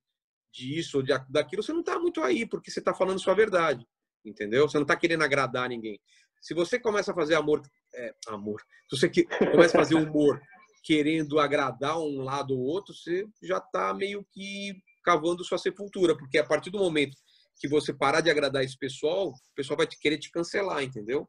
de 0.52 0.78
isso 0.78 0.98
ou 0.98 1.02
de, 1.02 1.12
daquilo, 1.28 1.62
você 1.62 1.72
não 1.72 1.80
está 1.80 1.98
muito 1.98 2.22
aí, 2.22 2.46
porque 2.46 2.70
você 2.70 2.78
está 2.78 2.94
falando 2.94 3.20
sua 3.20 3.34
verdade, 3.34 3.84
entendeu? 4.24 4.68
Você 4.68 4.78
não 4.78 4.84
está 4.84 4.96
querendo 4.96 5.24
agradar 5.24 5.68
ninguém. 5.68 6.00
Se 6.40 6.54
você 6.54 6.78
começa 6.78 7.10
a 7.10 7.14
fazer 7.14 7.34
amor, 7.34 7.62
é, 7.94 8.14
amor, 8.28 8.62
se 8.88 8.96
você 8.96 9.08
que, 9.08 9.24
começa 9.24 9.76
a 9.76 9.80
fazer 9.80 9.96
humor 9.96 10.40
querendo 10.84 11.40
agradar 11.40 11.98
um 11.98 12.20
lado 12.20 12.54
ou 12.54 12.60
outro, 12.60 12.94
você 12.94 13.26
já 13.42 13.58
está 13.58 13.92
meio 13.92 14.24
que 14.32 14.74
cavando 15.04 15.44
sua 15.44 15.58
sepultura, 15.58 16.16
porque 16.16 16.38
a 16.38 16.44
partir 16.44 16.70
do 16.70 16.78
momento 16.78 17.16
que 17.60 17.68
você 17.68 17.92
parar 17.92 18.20
de 18.20 18.30
agradar 18.30 18.64
esse 18.64 18.76
pessoal, 18.76 19.28
o 19.28 19.54
pessoal 19.54 19.76
vai 19.76 19.86
te 19.86 19.98
querer 19.98 20.18
te 20.18 20.30
cancelar, 20.30 20.82
entendeu? 20.82 21.28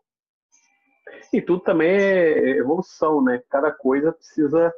E 1.31 1.41
tudo 1.41 1.61
também 1.61 1.89
é 1.89 2.57
evolução, 2.57 3.23
né? 3.23 3.41
Cada 3.49 3.71
coisa 3.71 4.11
precisa 4.11 4.73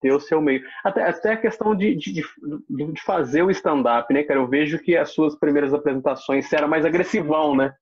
ter 0.00 0.12
o 0.12 0.20
seu 0.20 0.40
meio. 0.40 0.62
Até, 0.84 1.08
até 1.08 1.32
a 1.32 1.40
questão 1.40 1.74
de, 1.74 1.94
de, 1.94 2.22
de 2.68 3.02
fazer 3.04 3.42
o 3.42 3.50
stand-up, 3.50 4.12
né, 4.12 4.22
cara? 4.24 4.40
Eu 4.40 4.48
vejo 4.48 4.78
que 4.80 4.96
as 4.96 5.10
suas 5.10 5.38
primeiras 5.38 5.72
apresentações 5.72 6.48
você 6.48 6.56
era 6.56 6.66
mais 6.66 6.84
agressivão, 6.84 7.56
né? 7.56 7.72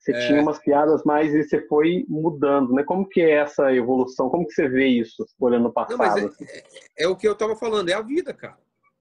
Você 0.00 0.12
é... 0.12 0.26
tinha 0.26 0.40
umas 0.40 0.58
piadas 0.58 1.02
mais 1.04 1.34
e 1.34 1.42
você 1.42 1.60
foi 1.66 2.04
mudando, 2.08 2.72
né? 2.72 2.82
Como 2.84 3.08
que 3.08 3.20
é 3.20 3.32
essa 3.32 3.72
evolução? 3.74 4.30
Como 4.30 4.46
que 4.46 4.52
você 4.52 4.68
vê 4.68 4.86
isso 4.86 5.24
olhando 5.38 5.68
o 5.68 5.72
passado? 5.72 5.98
Não, 5.98 6.06
é, 6.06 6.58
é, 6.58 7.04
é, 7.04 7.08
o 7.08 7.16
que 7.16 7.28
eu 7.28 7.34
tava 7.34 7.56
falando, 7.56 7.88
é 7.88 7.92
a 7.92 8.02
vida, 8.02 8.32
cara. 8.32 8.56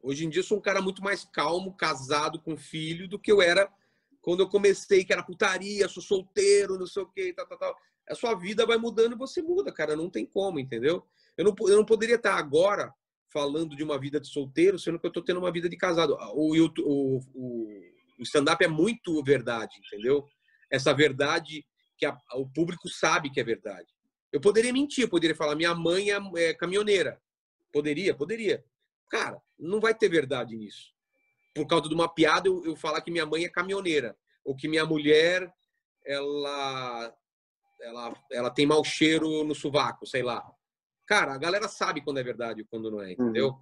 Hoje 0.06 0.24
em 0.24 0.30
dia 0.30 0.42
eu 0.42 0.46
sou 0.46 0.60
um 0.60 0.62
cara 0.62 0.84
muito 0.84 1.04
mais 1.04 1.26
calmo, 1.26 1.76
casado, 1.76 2.40
com 2.40 2.56
filho, 2.56 3.08
do 3.08 3.18
que 3.18 3.32
eu 3.32 3.42
era 3.42 3.68
quando 4.22 4.42
eu 4.42 4.48
comecei, 4.48 5.04
que 5.04 5.12
era 5.12 5.24
putaria, 5.24 5.88
sou 5.88 6.02
solteiro, 6.02 6.78
não 6.78 6.86
sei 6.86 7.02
o 7.02 7.08
quê, 7.08 7.34
tal, 7.34 7.48
tal, 7.48 7.58
tal. 7.58 7.76
A 8.08 8.14
sua 8.14 8.36
vida 8.36 8.66
vai 8.66 8.78
mudando 8.78 9.14
e 9.14 9.18
você 9.18 9.42
muda, 9.42 9.72
cara. 9.72 9.96
Não 9.96 10.10
tem 10.10 10.26
como, 10.26 10.60
entendeu? 10.60 11.04
Eu 11.36 11.46
não, 11.46 11.56
eu 11.60 11.78
não 11.78 11.86
poderia 11.86 12.18
estar 12.18 12.36
agora 12.36 12.94
falando 13.32 13.76
de 13.76 13.84
uma 13.84 14.00
vida 14.00 14.20
de 14.20 14.28
solteiro, 14.28 14.78
sendo 14.78 15.00
que 15.00 15.06
eu 15.08 15.10
estou 15.10 15.24
tendo 15.24 15.40
uma 15.40 15.52
vida 15.52 15.68
de 15.68 15.76
casado. 15.76 16.16
O, 16.34 16.56
o, 16.56 17.20
o, 17.34 17.82
o 18.20 18.24
stand-up 18.24 18.64
é 18.64 18.68
muito 18.68 19.24
verdade, 19.24 19.76
entendeu? 19.86 20.28
Essa 20.72 20.94
verdade 20.94 21.66
que 21.98 22.06
a, 22.06 22.16
o 22.34 22.48
público 22.48 22.88
sabe 22.88 23.32
que 23.32 23.40
é 23.40 23.44
verdade. 23.44 23.88
Eu 24.32 24.40
poderia 24.40 24.72
mentir, 24.72 25.04
eu 25.04 25.10
poderia 25.10 25.36
falar 25.36 25.56
minha 25.56 25.74
mãe 25.74 26.12
é, 26.12 26.20
é 26.38 26.54
caminhoneira. 26.54 27.20
Poderia, 27.72 28.16
poderia. 28.16 28.64
Cara, 29.10 29.42
não 29.58 29.80
vai 29.80 29.94
ter 29.94 30.10
verdade 30.10 30.56
nisso. 30.56 30.94
Por 31.54 31.66
causa 31.68 31.88
de 31.88 31.96
uma 31.96 32.14
piada, 32.14 32.48
eu, 32.48 32.64
eu 32.66 32.76
falar 32.76 33.02
que 33.02 33.12
minha 33.12 33.26
mãe 33.26 33.46
é 33.46 33.50
caminhoneira. 33.50 34.16
Ou 34.44 34.56
que 34.56 34.68
minha 34.68 34.86
mulher, 34.86 35.52
ela, 36.06 37.16
ela, 37.82 38.24
ela 38.32 38.50
tem 38.50 38.66
mau 38.66 38.84
cheiro 38.84 39.44
no 39.44 39.56
sovaco, 39.56 40.06
sei 40.06 40.22
lá. 40.22 40.46
Cara, 41.08 41.34
a 41.34 41.38
galera 41.38 41.68
sabe 41.68 42.02
quando 42.02 42.20
é 42.20 42.24
verdade 42.24 42.62
e 42.62 42.66
quando 42.66 42.92
não 42.92 43.02
é, 43.02 43.14
entendeu? 43.14 43.50
Uhum. 43.50 43.62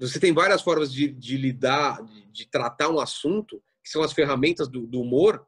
Você 0.00 0.18
tem 0.18 0.32
várias 0.32 0.62
formas 0.62 0.92
de, 0.92 1.08
de 1.08 1.36
lidar, 1.36 2.02
de, 2.02 2.26
de, 2.26 2.46
tratar 2.46 2.88
um 2.88 2.98
assunto, 2.98 3.62
que 3.82 3.90
são 3.90 4.02
as 4.02 4.12
ferramentas 4.12 4.68
do, 4.68 4.86
do 4.86 5.00
humor, 5.00 5.46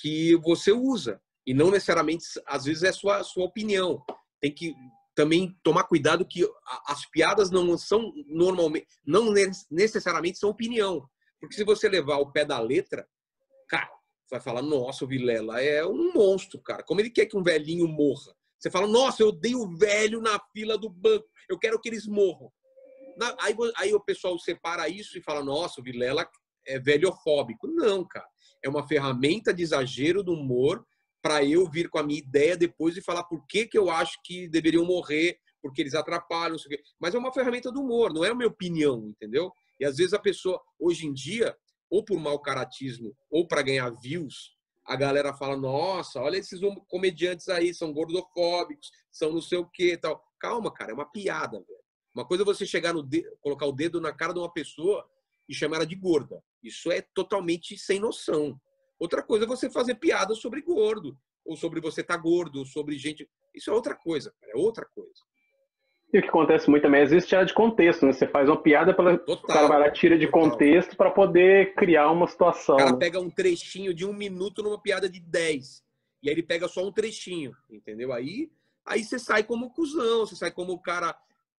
que 0.00 0.36
você 0.36 0.70
usa. 0.72 1.20
E 1.46 1.54
não 1.54 1.70
necessariamente, 1.70 2.24
às 2.46 2.64
vezes, 2.64 2.82
é 2.82 2.92
sua, 2.92 3.22
sua 3.22 3.44
opinião. 3.44 4.04
Tem 4.40 4.52
que 4.52 4.74
também 5.16 5.58
tomar 5.62 5.84
cuidado 5.84 6.26
que 6.26 6.46
as 6.86 7.06
piadas 7.06 7.50
não 7.50 7.76
são 7.78 8.12
normalmente, 8.28 8.86
não 9.04 9.32
necessariamente 9.70 10.38
são 10.38 10.50
opinião. 10.50 11.08
Porque 11.40 11.56
se 11.56 11.64
você 11.64 11.88
levar 11.88 12.18
o 12.18 12.30
pé 12.30 12.44
da 12.44 12.60
letra, 12.60 13.08
cara, 13.66 13.90
você 14.26 14.34
vai 14.34 14.40
falar, 14.40 14.60
nossa, 14.60 15.04
o 15.04 15.08
Vilela 15.08 15.60
é 15.60 15.84
um 15.86 16.12
monstro, 16.12 16.60
cara. 16.60 16.82
Como 16.82 17.00
ele 17.00 17.10
quer 17.10 17.26
que 17.26 17.36
um 17.36 17.42
velhinho 17.42 17.88
morra? 17.88 18.36
Você 18.58 18.70
fala, 18.70 18.86
nossa, 18.86 19.22
eu 19.22 19.28
odeio 19.28 19.60
o 19.60 19.76
velho 19.76 20.20
na 20.20 20.38
fila 20.52 20.76
do 20.76 20.90
banco, 20.90 21.26
eu 21.48 21.58
quero 21.58 21.80
que 21.80 21.88
eles 21.88 22.06
morram. 22.06 22.52
Aí, 23.40 23.54
aí 23.78 23.94
o 23.94 24.00
pessoal 24.00 24.38
separa 24.38 24.86
isso 24.88 25.16
e 25.16 25.22
fala, 25.22 25.42
nossa, 25.42 25.80
o 25.80 25.84
Vilela 25.84 26.28
é 26.66 26.78
velhofóbico. 26.78 27.66
Não, 27.66 28.06
cara. 28.06 28.28
É 28.62 28.68
uma 28.68 28.86
ferramenta 28.86 29.54
de 29.54 29.62
exagero 29.62 30.22
do 30.22 30.32
humor 30.32 30.84
para 31.26 31.44
eu 31.44 31.68
vir 31.68 31.90
com 31.90 31.98
a 31.98 32.04
minha 32.04 32.20
ideia 32.20 32.56
depois 32.56 32.96
e 32.96 33.02
falar 33.02 33.24
por 33.24 33.44
que, 33.48 33.66
que 33.66 33.76
eu 33.76 33.90
acho 33.90 34.16
que 34.22 34.46
deveriam 34.46 34.84
morrer, 34.84 35.40
porque 35.60 35.82
eles 35.82 35.96
atrapalham, 35.96 36.56
mas 37.00 37.16
é 37.16 37.18
uma 37.18 37.32
ferramenta 37.32 37.72
do 37.72 37.80
humor, 37.80 38.14
não 38.14 38.24
é 38.24 38.30
a 38.30 38.34
minha 38.34 38.46
opinião, 38.46 39.08
entendeu? 39.08 39.50
E 39.80 39.84
às 39.84 39.96
vezes 39.96 40.14
a 40.14 40.20
pessoa, 40.20 40.62
hoje 40.78 41.04
em 41.04 41.12
dia, 41.12 41.56
ou 41.90 42.04
por 42.04 42.16
mau 42.20 42.38
caratismo, 42.38 43.12
ou 43.28 43.44
para 43.44 43.60
ganhar 43.60 43.90
views, 43.90 44.56
a 44.84 44.94
galera 44.94 45.34
fala: 45.34 45.56
nossa, 45.56 46.20
olha 46.20 46.36
esses 46.36 46.60
comediantes 46.86 47.48
aí, 47.48 47.74
são 47.74 47.92
gordofóbicos, 47.92 48.92
são 49.10 49.32
não 49.32 49.42
sei 49.42 49.58
o 49.58 49.66
que 49.66 49.96
tal. 49.96 50.22
Calma, 50.38 50.72
cara, 50.72 50.92
é 50.92 50.94
uma 50.94 51.10
piada, 51.10 51.58
velho. 51.58 51.80
Uma 52.14 52.24
coisa 52.24 52.44
é 52.44 52.46
você 52.46 52.64
chegar 52.64 52.92
no 52.92 53.02
dedo, 53.02 53.36
colocar 53.40 53.66
o 53.66 53.72
dedo 53.72 54.00
na 54.00 54.12
cara 54.12 54.32
de 54.32 54.38
uma 54.38 54.52
pessoa 54.52 55.04
e 55.48 55.52
chamar 55.52 55.78
ela 55.78 55.86
de 55.86 55.96
gorda. 55.96 56.40
Isso 56.62 56.88
é 56.92 57.00
totalmente 57.02 57.76
sem 57.76 57.98
noção. 57.98 58.60
Outra 58.98 59.22
coisa 59.22 59.44
é 59.44 59.48
você 59.48 59.70
fazer 59.70 59.96
piada 59.96 60.34
sobre 60.34 60.62
gordo, 60.62 61.16
ou 61.44 61.56
sobre 61.56 61.80
você 61.80 62.00
estar 62.00 62.16
tá 62.16 62.22
gordo, 62.22 62.60
ou 62.60 62.64
sobre 62.64 62.98
gente. 62.98 63.28
Isso 63.54 63.70
é 63.70 63.72
outra 63.72 63.94
coisa, 63.94 64.32
cara, 64.40 64.52
é 64.52 64.56
outra 64.56 64.86
coisa. 64.86 65.20
E 66.12 66.18
o 66.18 66.22
que 66.22 66.28
acontece 66.28 66.70
muito 66.70 66.84
também, 66.84 67.02
às 67.02 67.10
vezes, 67.10 67.28
tira 67.28 67.44
de 67.44 67.52
contexto, 67.52 68.06
né? 68.06 68.12
Você 68.12 68.28
faz 68.28 68.48
uma 68.48 68.62
piada, 68.62 68.94
pela... 68.94 69.18
Total, 69.18 69.66
o 69.66 69.68
cara 69.68 69.90
tira 69.90 70.16
de 70.16 70.26
total. 70.26 70.50
contexto 70.50 70.96
para 70.96 71.10
poder 71.10 71.74
criar 71.74 72.10
uma 72.10 72.28
situação. 72.28 72.76
O 72.76 72.78
cara 72.78 72.96
pega 72.96 73.20
um 73.20 73.28
trechinho 73.28 73.92
de 73.92 74.06
um 74.06 74.12
minuto 74.12 74.62
numa 74.62 74.80
piada 74.80 75.08
de 75.08 75.20
10. 75.20 75.84
E 76.22 76.28
aí 76.28 76.34
ele 76.34 76.42
pega 76.42 76.68
só 76.68 76.86
um 76.86 76.92
trechinho, 76.92 77.54
entendeu? 77.68 78.12
Aí, 78.12 78.50
aí 78.84 79.04
você 79.04 79.18
sai 79.18 79.42
como 79.42 79.70
cuzão, 79.70 80.20
você 80.20 80.36
sai 80.36 80.50
como 80.50 80.72
o 80.72 80.80
cara 80.80 81.16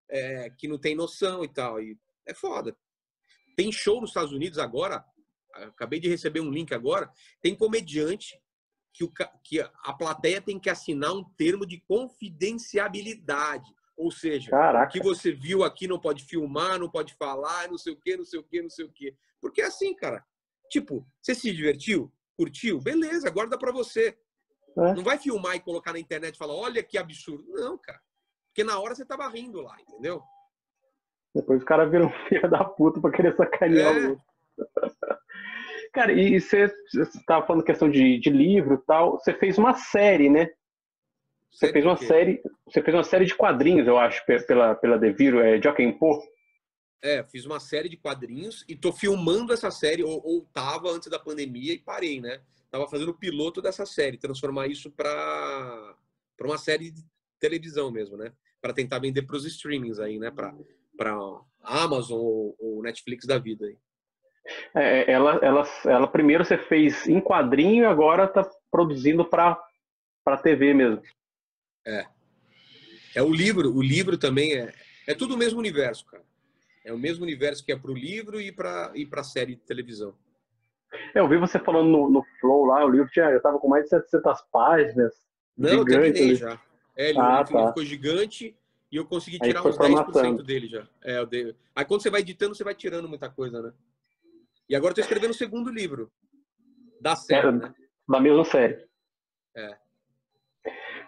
é, 0.10 0.50
que 0.58 0.68
não 0.68 0.78
tem 0.78 0.96
noção 0.96 1.44
e 1.44 1.48
tal. 1.48 1.82
E 1.82 1.98
é 2.26 2.34
foda. 2.34 2.76
Tem 3.56 3.72
show 3.72 4.00
nos 4.00 4.12
Estados 4.12 4.32
Unidos 4.32 4.60
agora, 4.60 5.04
acabei 5.66 6.00
de 6.00 6.10
receber 6.10 6.40
um 6.40 6.52
link 6.52 6.74
agora, 6.74 7.12
tem 7.42 7.56
comediante 7.56 8.40
que, 8.94 9.04
o, 9.04 9.12
que 9.44 9.60
a 9.62 9.94
plateia 9.94 10.42
tem 10.42 10.60
que 10.60 10.70
assinar 10.70 11.14
um 11.14 11.24
termo 11.24 11.66
de 11.66 11.80
confidenciabilidade. 11.82 13.72
Ou 13.96 14.12
seja, 14.12 14.52
Caraca. 14.52 14.90
o 14.90 14.92
que 14.92 15.00
você 15.02 15.32
viu 15.32 15.64
aqui 15.64 15.88
não 15.88 16.00
pode 16.00 16.24
filmar, 16.24 16.80
não 16.80 16.90
pode 16.90 17.16
falar, 17.16 17.68
não 17.68 17.78
sei 17.78 17.94
o 17.94 18.00
quê, 18.00 18.16
não 18.16 18.26
sei 18.26 18.40
o 18.40 18.44
quê, 18.44 18.62
não 18.62 18.70
sei 18.70 18.86
o 18.86 18.92
quê. 18.92 19.16
Porque 19.42 19.62
é 19.62 19.66
assim, 19.66 19.94
cara. 19.96 20.24
Tipo, 20.70 21.06
você 21.22 21.34
se 21.34 21.52
divertiu? 21.52 22.12
Curtiu? 22.36 22.80
Beleza, 22.80 23.30
guarda 23.30 23.58
para 23.58 23.72
você. 23.72 24.18
É. 24.78 24.94
Não 24.94 25.04
vai 25.04 25.18
filmar 25.18 25.56
e 25.56 25.60
colocar 25.60 25.94
na 25.94 26.00
internet 26.00 26.36
e 26.36 26.38
falar, 26.38 26.54
olha 26.54 26.84
que 26.84 26.98
absurdo. 26.98 27.52
Não, 27.54 27.78
cara. 27.78 28.00
Porque 28.50 28.64
na 28.64 28.80
hora 28.80 28.94
você 28.94 29.06
tava 29.06 29.28
rindo 29.30 29.62
lá, 29.62 29.76
entendeu? 29.82 30.22
Depois 31.34 31.62
o 31.62 31.66
cara 31.66 31.90
vira 31.90 32.06
um 32.06 32.12
filho 32.30 32.50
da 32.50 32.64
puta 32.64 33.02
pra 33.02 33.12
querer 33.12 33.36
sacanear 33.36 33.96
é. 33.96 34.00
o 34.00 34.10
outro. 34.10 34.26
Cara, 35.94 36.12
e 36.12 36.40
você 36.40 36.72
estava 36.94 37.46
falando 37.46 37.64
questão 37.64 37.90
de, 37.90 38.20
de 38.20 38.30
livro 38.30 38.76
e 38.76 38.86
tal. 38.86 39.20
Você 39.20 39.34
fez 39.34 39.58
uma 39.58 39.74
série, 39.74 40.30
né? 40.30 40.50
Você 41.52 41.72
fez 41.72 41.86
uma 41.86 41.98
série, 41.98 42.42
você 42.66 42.84
fez 42.84 42.96
uma 42.96 43.04
série 43.04 43.26
de 43.26 43.34
quadrinhos, 43.34 43.88
eu 43.88 43.98
acho, 43.98 44.24
pela 44.26 44.76
pela 44.76 44.98
Deviro, 44.98 45.40
é 45.40 45.60
Pô. 45.94 46.24
É, 47.02 47.24
fiz 47.24 47.46
uma 47.46 47.60
série 47.60 47.90
de 47.90 47.98
quadrinhos 47.98 48.66
e 48.68 48.76
tô 48.76 48.92
filmando 48.92 49.54
essa 49.54 49.72
série 49.72 50.04
ou, 50.04 50.22
ou 50.24 50.42
tava 50.54 50.90
antes 50.90 51.10
da 51.10 51.20
pandemia 51.20 51.74
e 51.74 51.80
parei, 51.80 52.20
né? 52.20 52.42
Tava 52.70 52.88
fazendo 52.88 53.10
o 53.10 53.18
piloto 53.18 53.62
dessa 53.62 53.86
série, 53.86 54.18
transformar 54.18 54.68
isso 54.68 54.92
para 54.92 55.96
para 56.38 56.48
uma 56.48 56.58
série 56.58 56.92
de 56.92 57.04
televisão 57.40 57.92
mesmo, 57.92 58.18
né? 58.18 58.32
Para 58.62 58.74
tentar 58.74 59.00
vender 59.00 59.24
para 59.24 59.36
os 59.36 59.46
streamings 59.46 60.00
aí, 60.00 60.20
né? 60.20 60.30
Para 60.30 60.56
para 60.96 61.16
Amazon 61.64 62.20
ou, 62.20 62.56
ou 62.60 62.84
Netflix 62.84 63.26
da 63.26 63.38
vida 63.38 63.66
aí. 63.66 63.78
É, 64.76 65.12
ela, 65.12 65.40
ela, 65.42 65.68
ela 65.86 66.08
primeiro 66.08 66.46
você 66.46 66.58
fez 66.58 67.08
em 67.08 67.20
quadrinho 67.20 67.84
e 67.84 67.86
agora 67.86 68.26
está 68.26 68.50
produzindo 68.72 69.26
para 69.26 69.62
para 70.24 70.38
TV 70.38 70.74
mesmo. 70.74 71.02
É. 71.86 72.06
É 73.16 73.22
o 73.22 73.32
livro, 73.32 73.74
o 73.74 73.82
livro 73.82 74.18
também 74.18 74.56
é 74.56 74.74
é 75.08 75.14
tudo 75.14 75.36
o 75.36 75.38
mesmo 75.38 75.58
universo, 75.58 76.06
cara. 76.06 76.24
É 76.84 76.92
o 76.92 76.98
mesmo 76.98 77.24
universo 77.24 77.66
que 77.66 77.72
é 77.72 77.78
para 77.78 77.92
o 77.92 77.96
livro 77.96 78.40
e 78.42 78.52
para 78.52 78.92
e 78.94 79.06
para 79.06 79.24
série 79.24 79.56
de 79.56 79.62
televisão. 79.62 80.14
É, 81.14 81.20
eu 81.20 81.28
vi 81.28 81.38
você 81.38 81.60
falando 81.60 81.90
no, 81.90 82.10
no 82.10 82.24
Flow 82.40 82.66
lá, 82.66 82.86
o 82.86 82.90
livro 82.90 83.10
tinha, 83.10 83.26
eu 83.26 83.42
tava 83.42 83.60
com 83.60 83.68
mais 83.68 83.84
de 83.86 83.90
700 83.90 84.42
páginas. 84.52 85.14
Não, 85.58 85.70
gigante, 85.70 85.92
eu 85.92 86.02
terminei 86.02 86.36
já. 86.36 86.60
É, 86.96 87.10
ele, 87.10 87.20
ah, 87.20 87.44
tá. 87.44 87.68
ficou 87.68 87.84
gigante 87.84 88.56
e 88.92 88.96
eu 88.96 89.06
consegui 89.06 89.40
tirar 89.40 89.66
uns 89.66 89.78
10% 89.78 90.44
dele 90.44 90.68
já. 90.68 90.88
É. 91.04 91.20
Aí 91.76 91.86
quando 91.86 92.02
você 92.02 92.10
vai 92.10 92.22
editando, 92.22 92.56
você 92.56 92.64
vai 92.64 92.74
tirando 92.74 93.08
muita 93.08 93.30
coisa, 93.30 93.62
né? 93.62 93.74
E 94.70 94.76
agora 94.76 94.92
eu 94.92 94.96
tô 94.96 95.02
escrevendo 95.02 95.32
o 95.32 95.36
segundo 95.36 95.72
livro. 95.72 96.12
Da 97.02 97.16
série, 97.16 97.48
é, 97.48 97.52
né? 97.52 97.74
Da 98.08 98.20
mesma 98.20 98.44
série. 98.44 98.86
É. 99.56 99.78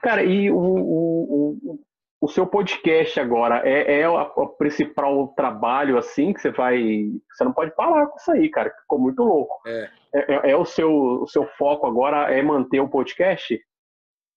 Cara, 0.01 0.23
e 0.23 0.49
o, 0.49 0.57
o, 0.57 1.59
o, 1.63 1.79
o 2.21 2.27
seu 2.27 2.47
podcast 2.47 3.19
agora 3.19 3.61
é, 3.67 4.01
é 4.01 4.09
o, 4.09 4.15
o, 4.15 4.47
principal 4.49 5.27
trabalho, 5.29 5.97
assim, 5.97 6.33
que 6.33 6.39
você 6.39 6.51
vai. 6.51 7.11
Você 7.31 7.43
não 7.43 7.53
pode 7.53 7.75
parar 7.75 8.07
com 8.07 8.17
isso 8.17 8.31
aí, 8.31 8.49
cara. 8.49 8.73
Ficou 8.81 8.99
muito 8.99 9.23
louco. 9.23 9.59
É. 9.67 9.89
É, 10.13 10.33
é, 10.33 10.51
é 10.51 10.55
o, 10.55 10.65
seu, 10.65 10.91
o 10.91 11.27
seu 11.27 11.45
foco 11.57 11.85
agora 11.85 12.33
é 12.33 12.41
manter 12.41 12.79
o 12.79 12.89
podcast? 12.89 13.59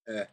É 0.08 0.28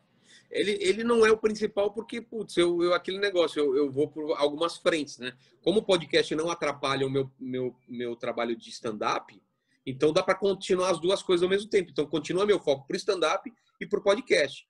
ele, 0.51 0.77
ele 0.81 1.03
não 1.03 1.25
é 1.25 1.31
o 1.31 1.37
principal 1.37 1.91
porque, 1.91 2.21
putz, 2.21 2.57
eu, 2.57 2.81
eu 2.81 2.93
aquele 2.93 3.19
negócio, 3.19 3.59
eu, 3.59 3.75
eu 3.75 3.91
vou 3.91 4.07
por 4.07 4.35
algumas 4.37 4.77
frentes, 4.77 5.17
né? 5.19 5.37
Como 5.61 5.79
o 5.79 5.85
podcast 5.85 6.33
não 6.35 6.49
atrapalha 6.49 7.05
o 7.05 7.09
meu, 7.09 7.31
meu, 7.39 7.75
meu 7.87 8.15
trabalho 8.15 8.55
de 8.55 8.69
stand-up, 8.69 9.39
então 9.85 10.11
dá 10.11 10.23
para 10.23 10.35
continuar 10.35 10.89
as 10.89 10.99
duas 10.99 11.21
coisas 11.21 11.43
ao 11.43 11.49
mesmo 11.49 11.69
tempo. 11.69 11.91
Então 11.91 12.05
continua 12.05 12.45
meu 12.45 12.59
foco 12.59 12.87
para 12.87 12.95
o 12.95 12.97
stand-up 12.97 13.51
e 13.79 13.85
para 13.85 13.99
o 13.99 14.03
podcast. 14.03 14.67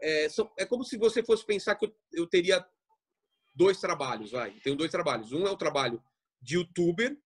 É, 0.00 0.28
são, 0.28 0.50
é 0.58 0.66
como 0.66 0.84
se 0.84 0.98
você 0.98 1.22
fosse 1.22 1.46
pensar 1.46 1.76
que 1.76 1.86
eu, 1.86 1.94
eu 2.12 2.26
teria 2.26 2.64
dois 3.54 3.80
trabalhos, 3.80 4.32
vai. 4.32 4.50
Tenho 4.62 4.76
dois 4.76 4.90
trabalhos. 4.90 5.32
Um 5.32 5.46
é 5.46 5.50
o 5.50 5.56
trabalho 5.56 6.02
de 6.40 6.56
youtuber 6.56 7.16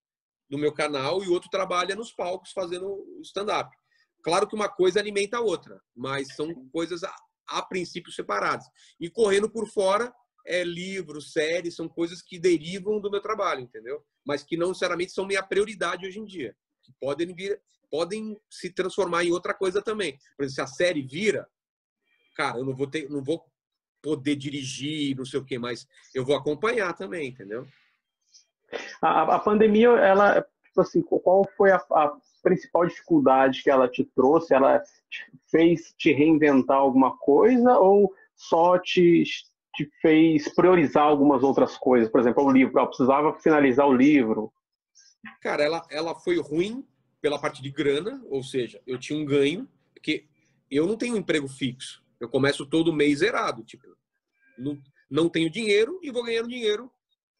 no 0.49 0.57
meu 0.57 0.71
canal 0.71 1.23
e 1.23 1.27
o 1.27 1.33
outro 1.33 1.49
trabalha 1.49 1.95
nos 1.95 2.11
palcos 2.11 2.51
fazendo 2.51 3.05
stand-up. 3.21 3.75
Claro 4.23 4.47
que 4.47 4.55
uma 4.55 4.69
coisa 4.69 4.99
alimenta 4.99 5.37
a 5.37 5.41
outra, 5.41 5.81
mas 5.95 6.35
são 6.35 6.53
coisas 6.69 7.01
a 7.47 7.61
princípio 7.61 8.11
separados. 8.11 8.67
E 8.99 9.09
correndo 9.09 9.49
por 9.49 9.67
fora 9.67 10.13
é 10.45 10.63
livros, 10.63 11.33
séries, 11.33 11.75
são 11.75 11.89
coisas 11.89 12.21
que 12.21 12.39
derivam 12.39 12.99
do 12.99 13.11
meu 13.11 13.21
trabalho, 13.21 13.61
entendeu? 13.61 14.03
Mas 14.25 14.43
que 14.43 14.55
não 14.55 14.69
necessariamente 14.69 15.11
são 15.11 15.25
minha 15.25 15.43
prioridade 15.43 16.05
hoje 16.05 16.19
em 16.19 16.25
dia. 16.25 16.55
Que 16.83 16.93
podem 16.99 17.33
vir, 17.33 17.61
podem 17.89 18.39
se 18.49 18.69
transformar 18.69 19.23
em 19.23 19.31
outra 19.31 19.53
coisa 19.53 19.81
também. 19.81 20.17
Por 20.35 20.43
exemplo, 20.43 20.55
se 20.55 20.61
a 20.61 20.67
série 20.67 21.01
vira, 21.01 21.47
cara, 22.35 22.59
eu 22.59 22.65
não 22.65 22.75
vou 22.75 22.87
ter, 22.87 23.09
não 23.09 23.23
vou 23.23 23.45
poder 24.01 24.35
dirigir, 24.35 25.17
não 25.17 25.25
sei 25.25 25.39
o 25.39 25.45
que, 25.45 25.57
mas 25.57 25.87
eu 26.13 26.23
vou 26.23 26.35
acompanhar 26.35 26.93
também, 26.93 27.29
entendeu? 27.29 27.67
A, 29.01 29.35
a 29.35 29.39
pandemia, 29.39 29.89
ela, 29.89 30.45
assim, 30.81 31.01
qual 31.01 31.47
foi 31.55 31.71
a, 31.71 31.77
a 31.91 32.17
principal 32.43 32.85
dificuldade 32.85 33.63
que 33.63 33.69
ela 33.69 33.87
te 33.87 34.03
trouxe? 34.03 34.53
Ela 34.53 34.81
fez 35.49 35.93
te 35.97 36.11
reinventar 36.11 36.77
alguma 36.77 37.17
coisa 37.17 37.77
ou 37.77 38.13
só 38.35 38.77
te, 38.77 39.23
te 39.75 39.89
fez 40.01 40.53
priorizar 40.53 41.03
algumas 41.03 41.43
outras 41.43 41.77
coisas? 41.77 42.09
Por 42.09 42.19
exemplo, 42.19 42.43
o 42.43 42.51
livro, 42.51 42.79
eu 42.79 42.87
precisava 42.87 43.33
finalizar 43.39 43.87
o 43.87 43.95
livro. 43.95 44.51
Cara, 45.41 45.63
ela, 45.63 45.85
ela 45.89 46.15
foi 46.15 46.39
ruim 46.39 46.85
pela 47.21 47.39
parte 47.39 47.61
de 47.61 47.71
grana, 47.71 48.23
ou 48.29 48.43
seja, 48.43 48.81
eu 48.85 48.99
tinha 48.99 49.19
um 49.19 49.25
ganho, 49.25 49.67
porque 49.93 50.25
eu 50.69 50.85
não 50.85 50.95
tenho 50.95 51.15
um 51.15 51.17
emprego 51.17 51.47
fixo. 51.47 52.03
Eu 52.19 52.29
começo 52.29 52.65
todo 52.65 52.93
mês 52.93 53.19
zerado, 53.19 53.63
tipo, 53.63 53.85
não, 54.57 54.77
não 55.09 55.29
tenho 55.29 55.49
dinheiro 55.49 55.99
e 56.01 56.11
vou 56.11 56.23
ganhando 56.23 56.49
dinheiro 56.49 56.91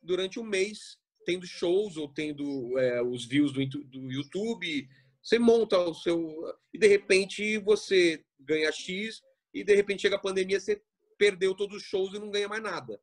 durante 0.01 0.39
um 0.39 0.43
mês 0.43 0.97
tendo 1.27 1.45
shows 1.45 1.97
ou 1.97 2.07
tendo 2.07 2.79
é, 2.79 3.01
os 3.03 3.25
views 3.25 3.51
do, 3.51 3.65
do 3.65 4.09
YouTube, 4.09 4.87
você 5.21 5.37
monta 5.37 5.77
o 5.77 5.93
seu. 5.93 6.33
E 6.73 6.77
de 6.77 6.87
repente 6.87 7.57
você 7.57 8.23
ganha 8.39 8.71
X, 8.71 9.21
e 9.53 9.61
de 9.61 9.75
repente 9.75 10.03
chega 10.03 10.15
a 10.15 10.19
pandemia, 10.19 10.57
você 10.57 10.81
perdeu 11.17 11.53
todos 11.53 11.75
os 11.75 11.83
shows 11.83 12.13
e 12.13 12.19
não 12.19 12.31
ganha 12.31 12.47
mais 12.47 12.63
nada. 12.63 12.97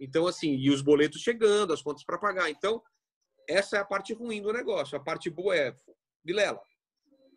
Então, 0.00 0.26
assim, 0.26 0.56
e 0.56 0.70
os 0.70 0.82
boletos 0.82 1.22
chegando, 1.22 1.72
as 1.72 1.80
contas 1.80 2.02
para 2.02 2.18
pagar. 2.18 2.50
Então, 2.50 2.82
essa 3.48 3.76
é 3.76 3.80
a 3.80 3.84
parte 3.84 4.12
ruim 4.12 4.42
do 4.42 4.52
negócio. 4.52 4.96
A 4.96 5.00
parte 5.00 5.30
boa 5.30 5.54
é, 5.54 5.72
Vilela, 6.24 6.60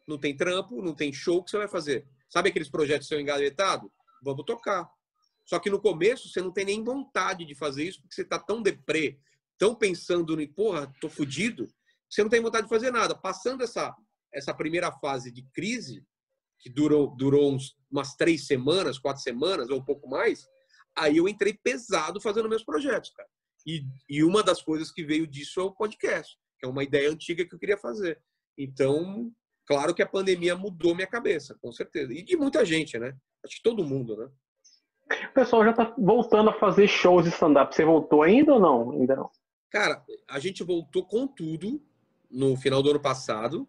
não 0.08 0.18
tem 0.18 0.36
trampo, 0.36 0.82
não 0.82 0.96
tem 0.96 1.14
show, 1.14 1.44
que 1.44 1.52
você 1.52 1.58
vai 1.58 1.68
fazer? 1.68 2.08
Sabe 2.28 2.50
aqueles 2.50 2.70
projetos 2.70 3.08
seu 3.08 3.20
engavetado? 3.20 3.92
Vamos 4.24 4.44
tocar. 4.46 4.90
Só 5.46 5.60
que 5.60 5.70
no 5.70 5.80
começo 5.80 6.30
você 6.30 6.42
não 6.42 6.52
tem 6.52 6.66
nem 6.66 6.84
vontade 6.84 7.46
de 7.46 7.54
fazer 7.54 7.84
isso, 7.84 8.02
porque 8.02 8.16
você 8.16 8.24
está 8.24 8.40
tão 8.40 8.60
deprê, 8.62 9.20
tão 9.62 9.76
pensando 9.76 10.42
em, 10.42 10.48
porra, 10.48 10.92
tô 11.00 11.08
fudido, 11.08 11.68
você 12.10 12.24
não 12.24 12.32
tem 12.32 12.42
vontade 12.42 12.64
de 12.64 12.70
fazer 12.70 12.90
nada. 12.90 13.14
Passando 13.14 13.64
essa, 13.64 13.96
essa 14.34 14.56
primeira 14.56 14.92
fase 14.92 15.32
de 15.32 15.44
crise, 15.54 16.04
que 16.60 16.68
durou, 16.68 17.16
durou 17.16 17.54
uns, 17.54 17.78
umas 17.92 18.16
três 18.16 18.48
semanas, 18.48 18.98
quatro 18.98 19.22
semanas 19.22 19.70
ou 19.70 19.78
um 19.78 19.86
pouco 19.86 20.10
mais, 20.10 20.48
aí 20.98 21.18
eu 21.18 21.30
entrei 21.30 21.54
pesado 21.54 22.20
fazendo 22.20 22.50
meus 22.50 22.64
projetos, 22.64 23.12
cara. 23.12 23.30
E, 23.64 23.84
e 24.10 24.24
uma 24.24 24.42
das 24.42 24.64
coisas 24.64 24.92
que 24.92 25.04
veio 25.04 25.28
disso 25.28 25.60
é 25.60 25.64
o 25.64 25.72
podcast, 25.72 26.36
que 26.60 26.66
é 26.66 26.68
uma 26.70 26.84
ideia 26.84 27.12
antiga 27.12 27.46
que 27.46 27.54
eu 27.54 27.60
queria 27.60 27.78
fazer. 27.78 28.20
Então, 28.58 29.32
claro 29.68 29.94
que 29.94 30.02
a 30.02 30.10
pandemia 30.10 30.56
mudou 30.56 30.96
minha 30.96 31.06
cabeça, 31.06 31.56
com 31.62 31.72
certeza. 31.72 32.12
E 32.12 32.24
de 32.24 32.36
muita 32.36 32.66
gente, 32.66 32.98
né? 32.98 33.16
Acho 33.46 33.58
que 33.58 33.64
todo 33.64 33.86
mundo, 33.86 34.18
né? 34.18 34.28
O 35.30 35.34
pessoal 35.36 35.64
já 35.64 35.74
tá 35.74 35.94
voltando 36.00 36.50
a 36.50 36.60
fazer 36.60 36.88
shows 36.88 37.26
de 37.26 37.30
stand-up. 37.30 37.76
Você 37.76 37.86
voltou 37.86 38.24
ainda 38.24 38.56
ou 38.56 38.60
não? 38.60 38.92
Ainda 38.94 39.16
não. 39.16 39.30
Cara, 39.72 40.06
a 40.28 40.38
gente 40.38 40.64
voltou 40.64 41.06
com 41.06 41.26
tudo 41.26 41.82
no 42.30 42.58
final 42.58 42.84
do 42.84 42.90
ano 42.90 43.00
passado. 43.00 43.66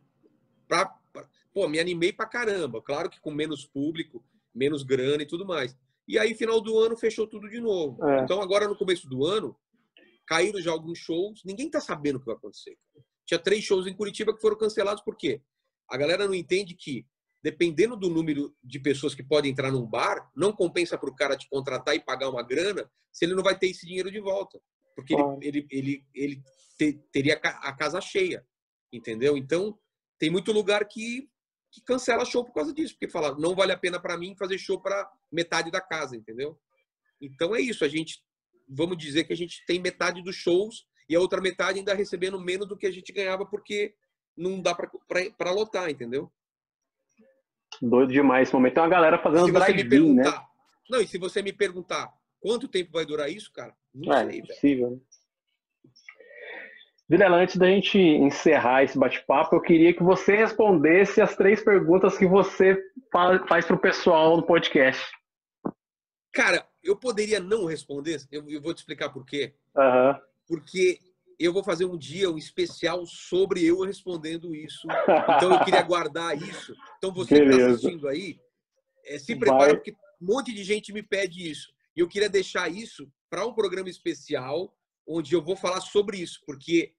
Pra, 0.66 0.86
pra, 1.12 1.28
pô, 1.54 1.68
me 1.68 1.78
animei 1.78 2.12
pra 2.12 2.26
caramba. 2.26 2.82
Claro 2.82 3.08
que 3.08 3.20
com 3.20 3.30
menos 3.30 3.64
público, 3.64 4.22
menos 4.52 4.82
grana 4.82 5.22
e 5.22 5.26
tudo 5.26 5.46
mais. 5.46 5.76
E 6.08 6.18
aí, 6.18 6.34
final 6.34 6.60
do 6.60 6.76
ano, 6.76 6.96
fechou 6.96 7.28
tudo 7.28 7.48
de 7.48 7.60
novo. 7.60 8.04
É. 8.04 8.24
Então, 8.24 8.42
agora 8.42 8.66
no 8.66 8.76
começo 8.76 9.08
do 9.08 9.24
ano, 9.24 9.56
caíram 10.26 10.60
já 10.60 10.72
alguns 10.72 10.98
shows. 10.98 11.44
Ninguém 11.44 11.70
tá 11.70 11.80
sabendo 11.80 12.16
o 12.16 12.20
que 12.20 12.26
vai 12.26 12.34
acontecer. 12.34 12.76
Tinha 13.24 13.38
três 13.38 13.62
shows 13.62 13.86
em 13.86 13.94
Curitiba 13.94 14.34
que 14.34 14.40
foram 14.40 14.58
cancelados. 14.58 15.04
Por 15.04 15.16
quê? 15.16 15.40
A 15.88 15.96
galera 15.96 16.26
não 16.26 16.34
entende 16.34 16.74
que, 16.74 17.06
dependendo 17.40 17.96
do 17.96 18.10
número 18.10 18.52
de 18.62 18.80
pessoas 18.80 19.14
que 19.14 19.22
podem 19.22 19.52
entrar 19.52 19.70
num 19.70 19.86
bar, 19.86 20.28
não 20.34 20.52
compensa 20.52 20.98
para 20.98 21.08
o 21.08 21.14
cara 21.14 21.36
te 21.36 21.48
contratar 21.48 21.94
e 21.94 22.00
pagar 22.00 22.28
uma 22.28 22.42
grana 22.42 22.90
se 23.12 23.24
ele 23.24 23.36
não 23.36 23.42
vai 23.44 23.56
ter 23.56 23.68
esse 23.68 23.86
dinheiro 23.86 24.10
de 24.10 24.18
volta 24.18 24.60
porque 24.94 25.14
ele, 25.14 25.38
ele, 25.40 25.68
ele, 25.70 26.06
ele 26.14 26.42
te, 26.78 26.92
teria 27.12 27.34
a 27.34 27.72
casa 27.72 28.00
cheia, 28.00 28.44
entendeu? 28.92 29.36
Então, 29.36 29.78
tem 30.18 30.30
muito 30.30 30.52
lugar 30.52 30.84
que, 30.86 31.28
que 31.70 31.82
cancela 31.82 32.24
show 32.24 32.44
por 32.44 32.52
causa 32.52 32.72
disso, 32.72 32.94
porque 32.94 33.08
fala, 33.08 33.36
não 33.38 33.54
vale 33.54 33.72
a 33.72 33.78
pena 33.78 34.00
para 34.00 34.16
mim 34.16 34.36
fazer 34.36 34.58
show 34.58 34.80
para 34.80 35.10
metade 35.30 35.70
da 35.70 35.80
casa, 35.80 36.16
entendeu? 36.16 36.58
Então 37.20 37.54
é 37.54 37.60
isso, 37.60 37.84
a 37.84 37.88
gente, 37.88 38.22
vamos 38.68 38.96
dizer 38.98 39.24
que 39.24 39.32
a 39.32 39.36
gente 39.36 39.64
tem 39.66 39.80
metade 39.80 40.22
dos 40.22 40.36
shows 40.36 40.86
e 41.08 41.14
a 41.14 41.20
outra 41.20 41.40
metade 41.40 41.78
ainda 41.78 41.94
recebendo 41.94 42.40
menos 42.40 42.68
do 42.68 42.76
que 42.76 42.86
a 42.86 42.90
gente 42.90 43.12
ganhava 43.12 43.46
porque 43.46 43.94
não 44.36 44.60
dá 44.60 44.74
para 44.74 45.50
lotar, 45.52 45.90
entendeu? 45.90 46.32
Doido 47.80 48.12
demais 48.12 48.48
esse 48.48 48.54
momento. 48.54 48.74
Tem 48.74 48.82
uma 48.82 48.88
galera 48.88 49.18
fazendo 49.18 49.52
drive-in, 49.52 50.14
né? 50.14 50.24
Não, 50.90 51.00
e 51.00 51.06
se 51.06 51.18
você 51.18 51.42
me 51.42 51.52
perguntar 51.52 52.12
quanto 52.42 52.68
tempo 52.68 52.90
vai 52.92 53.06
durar 53.06 53.30
isso, 53.30 53.50
cara, 53.52 53.74
não 53.94 54.12
é, 54.12 54.26
sei, 54.26 54.38
impossível. 54.40 54.90
Né? 54.90 54.98
Vilela, 57.08 57.36
antes 57.36 57.56
da 57.56 57.66
gente 57.66 57.98
encerrar 57.98 58.84
esse 58.84 58.98
bate-papo, 58.98 59.54
eu 59.54 59.60
queria 59.60 59.92
que 59.92 60.02
você 60.02 60.34
respondesse 60.34 61.20
as 61.20 61.36
três 61.36 61.62
perguntas 61.62 62.16
que 62.16 62.26
você 62.26 62.82
faz 63.12 63.66
para 63.66 63.76
o 63.76 63.80
pessoal 63.80 64.36
no 64.36 64.42
podcast. 64.42 65.12
Cara, 66.32 66.66
eu 66.82 66.96
poderia 66.96 67.38
não 67.38 67.66
responder, 67.66 68.18
eu, 68.30 68.62
vou 68.62 68.72
te 68.72 68.78
explicar 68.78 69.10
por 69.10 69.26
quê. 69.26 69.54
Uhum. 69.76 70.20
Porque 70.48 70.98
eu 71.38 71.52
vou 71.52 71.62
fazer 71.62 71.84
um 71.84 71.98
dia 71.98 72.30
um 72.30 72.38
especial 72.38 73.04
sobre 73.04 73.62
eu 73.64 73.82
respondendo 73.82 74.54
isso. 74.54 74.86
Então 75.36 75.52
eu 75.52 75.64
queria 75.64 75.82
guardar 75.82 76.36
isso. 76.36 76.74
Então 76.96 77.12
você 77.12 77.40
que 77.40 77.50
está 77.50 77.66
assistindo 77.66 78.08
aí, 78.08 78.40
é, 79.04 79.18
se 79.18 79.36
prepare, 79.36 79.74
porque 79.74 79.92
um 80.20 80.34
monte 80.34 80.54
de 80.54 80.64
gente 80.64 80.92
me 80.92 81.02
pede 81.02 81.50
isso. 81.50 81.72
E 81.96 82.00
eu 82.00 82.08
queria 82.08 82.28
deixar 82.28 82.70
isso 82.70 83.10
para 83.28 83.46
um 83.46 83.54
programa 83.54 83.88
especial 83.88 84.74
onde 85.06 85.34
eu 85.34 85.42
vou 85.42 85.56
falar 85.56 85.80
sobre 85.80 86.18
isso, 86.18 86.40
porque, 86.46 86.94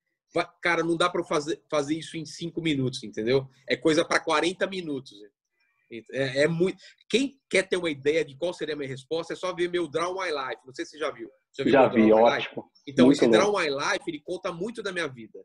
cara, 0.61 0.83
não 0.83 0.97
dá 0.97 1.09
para 1.09 1.23
fazer, 1.23 1.61
fazer 1.69 1.95
isso 1.95 2.17
em 2.17 2.25
cinco 2.25 2.61
minutos, 2.61 3.03
entendeu? 3.03 3.47
É 3.67 3.75
coisa 3.75 4.03
para 4.05 4.19
40 4.19 4.67
minutos. 4.67 5.13
É, 6.11 6.43
é, 6.43 6.47
muito. 6.47 6.81
Quem 7.09 7.39
quer 7.49 7.67
ter 7.67 7.77
uma 7.77 7.89
ideia 7.89 8.25
de 8.25 8.35
qual 8.35 8.53
seria 8.53 8.73
a 8.73 8.77
minha 8.77 8.89
resposta 8.89 9.33
é 9.33 9.35
só 9.35 9.53
ver 9.53 9.69
meu 9.69 9.87
Draw 9.87 10.13
My 10.13 10.29
Life. 10.29 10.61
Não 10.65 10.73
sei 10.73 10.85
se 10.85 10.91
você 10.91 10.99
já 10.99 11.11
viu. 11.11 11.29
Já, 11.55 11.65
já 11.67 11.87
vi, 11.87 12.11
ótimo. 12.11 12.65
Então, 12.87 13.05
muito 13.05 13.17
esse 13.17 13.29
Draw 13.29 13.51
My 13.55 13.69
Life 13.69 14.03
ele 14.07 14.19
conta 14.21 14.51
muito 14.51 14.81
da 14.81 14.91
minha 14.91 15.07
vida. 15.07 15.39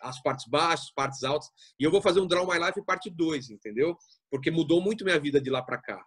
as 0.00 0.22
partes 0.22 0.46
baixas, 0.46 0.92
partes 0.92 1.24
altas. 1.24 1.48
E 1.78 1.84
eu 1.84 1.90
vou 1.90 2.00
fazer 2.00 2.20
um 2.20 2.26
Draw 2.26 2.46
My 2.46 2.64
Life 2.64 2.80
parte 2.84 3.10
2, 3.10 3.50
entendeu? 3.50 3.96
Porque 4.30 4.50
mudou 4.50 4.80
muito 4.80 5.04
minha 5.04 5.18
vida 5.18 5.40
de 5.40 5.50
lá 5.50 5.62
para 5.62 5.78
cá. 5.78 6.04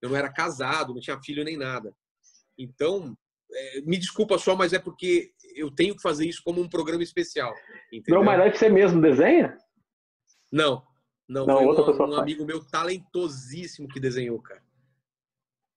Eu 0.00 0.08
não 0.08 0.16
era 0.16 0.32
casado, 0.32 0.94
não 0.94 1.00
tinha 1.00 1.20
filho 1.20 1.44
nem 1.44 1.56
nada. 1.56 1.94
Então, 2.58 3.16
é, 3.52 3.80
me 3.82 3.96
desculpa 3.98 4.38
só, 4.38 4.54
mas 4.56 4.72
é 4.72 4.78
porque 4.78 5.32
eu 5.54 5.70
tenho 5.70 5.94
que 5.96 6.02
fazer 6.02 6.26
isso 6.26 6.42
como 6.44 6.60
um 6.60 6.68
programa 6.68 7.02
especial. 7.02 7.54
Entendeu? 7.92 8.22
Draw 8.22 8.38
My 8.38 8.44
Life 8.44 8.58
você 8.58 8.68
mesmo 8.68 9.00
desenha? 9.00 9.56
Não, 10.52 10.82
não, 11.28 11.46
Não, 11.46 11.64
outra 11.64 11.82
um, 11.82 11.86
pessoa 11.86 12.08
um 12.08 12.10
faz. 12.12 12.22
amigo 12.22 12.44
meu 12.44 12.64
talentosíssimo 12.64 13.88
que 13.88 14.00
desenhou, 14.00 14.40
cara. 14.40 14.62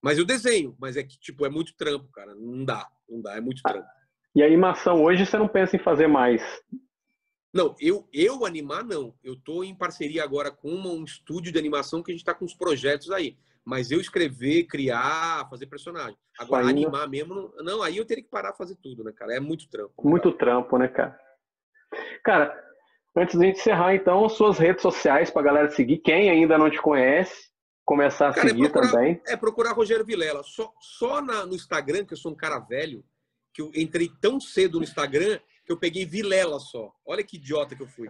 Mas 0.02 0.18
eu 0.18 0.26
desenho, 0.26 0.76
mas 0.80 0.96
é 0.96 1.04
que, 1.04 1.20
tipo, 1.20 1.46
é 1.46 1.50
muito 1.50 1.74
trampo, 1.76 2.08
cara. 2.12 2.34
Não 2.36 2.63
dá, 2.63 2.89
não 3.10 3.22
dá, 3.22 3.36
é 3.36 3.42
muito 3.42 3.62
trampo. 3.62 3.88
E 4.36 4.42
a 4.42 4.46
animação 4.46 5.04
hoje 5.04 5.26
você 5.26 5.38
não 5.38 5.48
pensa 5.48 5.76
em 5.76 5.80
fazer 5.80 6.08
mais? 6.08 6.42
Não, 7.54 7.76
eu, 7.80 8.08
eu 8.13 8.46
animar, 8.46 8.84
não. 8.84 9.13
Eu 9.24 9.36
tô 9.36 9.63
em 9.63 9.76
parceria 9.76 10.24
agora 10.24 10.52
com 10.52 10.70
uma- 10.70 10.92
um 10.92 11.04
estúdio 11.04 11.52
de 11.52 11.58
animação 11.58 12.02
que 12.04 12.12
a 12.12 12.13
gente 12.13 12.24
tá 12.24 12.34
com 12.34 12.46
uns 12.46 12.54
projetos 12.54 13.12
aí. 13.12 13.36
Mas 13.69 13.91
eu 13.91 14.01
escrever, 14.01 14.63
criar, 14.63 15.47
fazer 15.47 15.67
personagem. 15.67 16.17
Agora, 16.39 16.63
Ainda- 16.65 16.71
animar 16.71 17.08
mesmo, 17.08 17.53
não, 17.58 17.84
aí 17.84 17.97
eu 17.97 18.05
teria 18.05 18.23
que 18.23 18.29
parar 18.29 18.49
de 18.51 18.58
fazer 18.58 18.75
tudo, 18.82 19.03
né, 19.03 19.12
cara? 19.15 19.36
É 19.36 19.39
muito 19.39 19.69
trampo. 19.69 19.93
não 20.03 20.10
Muito 20.10 20.32
dá. 20.32 20.38
trampo, 20.38 20.75
né, 20.79 20.88
cara? 20.88 21.19
Cara, 22.23 22.63
antes 23.15 23.38
de 23.38 23.45
encerrar, 23.45 23.93
então, 23.93 24.27
suas 24.27 24.58
redes 24.58 24.82
sociais 24.82 25.29
pra 25.29 25.43
galera 25.43 25.69
seguir. 25.69 25.99
Quem 25.99 26.32
ainda 26.32 26.58
não 26.58 26.69
te 26.69 26.82
conhece, 26.82 27.49
começar 27.86 28.29
a 28.29 28.34
Cara, 28.34 28.47
é 28.47 28.49
seguir 28.49 28.69
procurar- 28.71 28.91
também. 28.91 29.21
É 29.27 29.38
procurar 29.38 29.71
Rogério 29.73 30.05
Vilela. 30.05 30.41
Só, 30.43 30.71
só 30.82 31.21
na- 31.21 31.45
no 31.45 31.53
Instagram, 31.53 32.05
que 32.05 32.13
eu 32.13 32.17
sou 32.17 32.32
um 32.32 32.36
cara 32.36 32.58
velho, 32.60 33.03
que 33.53 33.62
eu 33.62 33.71
entrei 33.75 34.10
tão 34.19 34.39
cedo 34.39 34.77
no 34.79 34.84
Instagram 34.84 35.39
que 35.65 35.71
eu 35.71 35.77
peguei 35.77 36.05
Vilela 36.05 36.60
só. 36.60 36.91
Olha 37.05 37.23
que 37.23 37.38
idiota 37.38 37.75
que 37.75 37.84
eu 37.84 37.88
fui. 37.88 38.10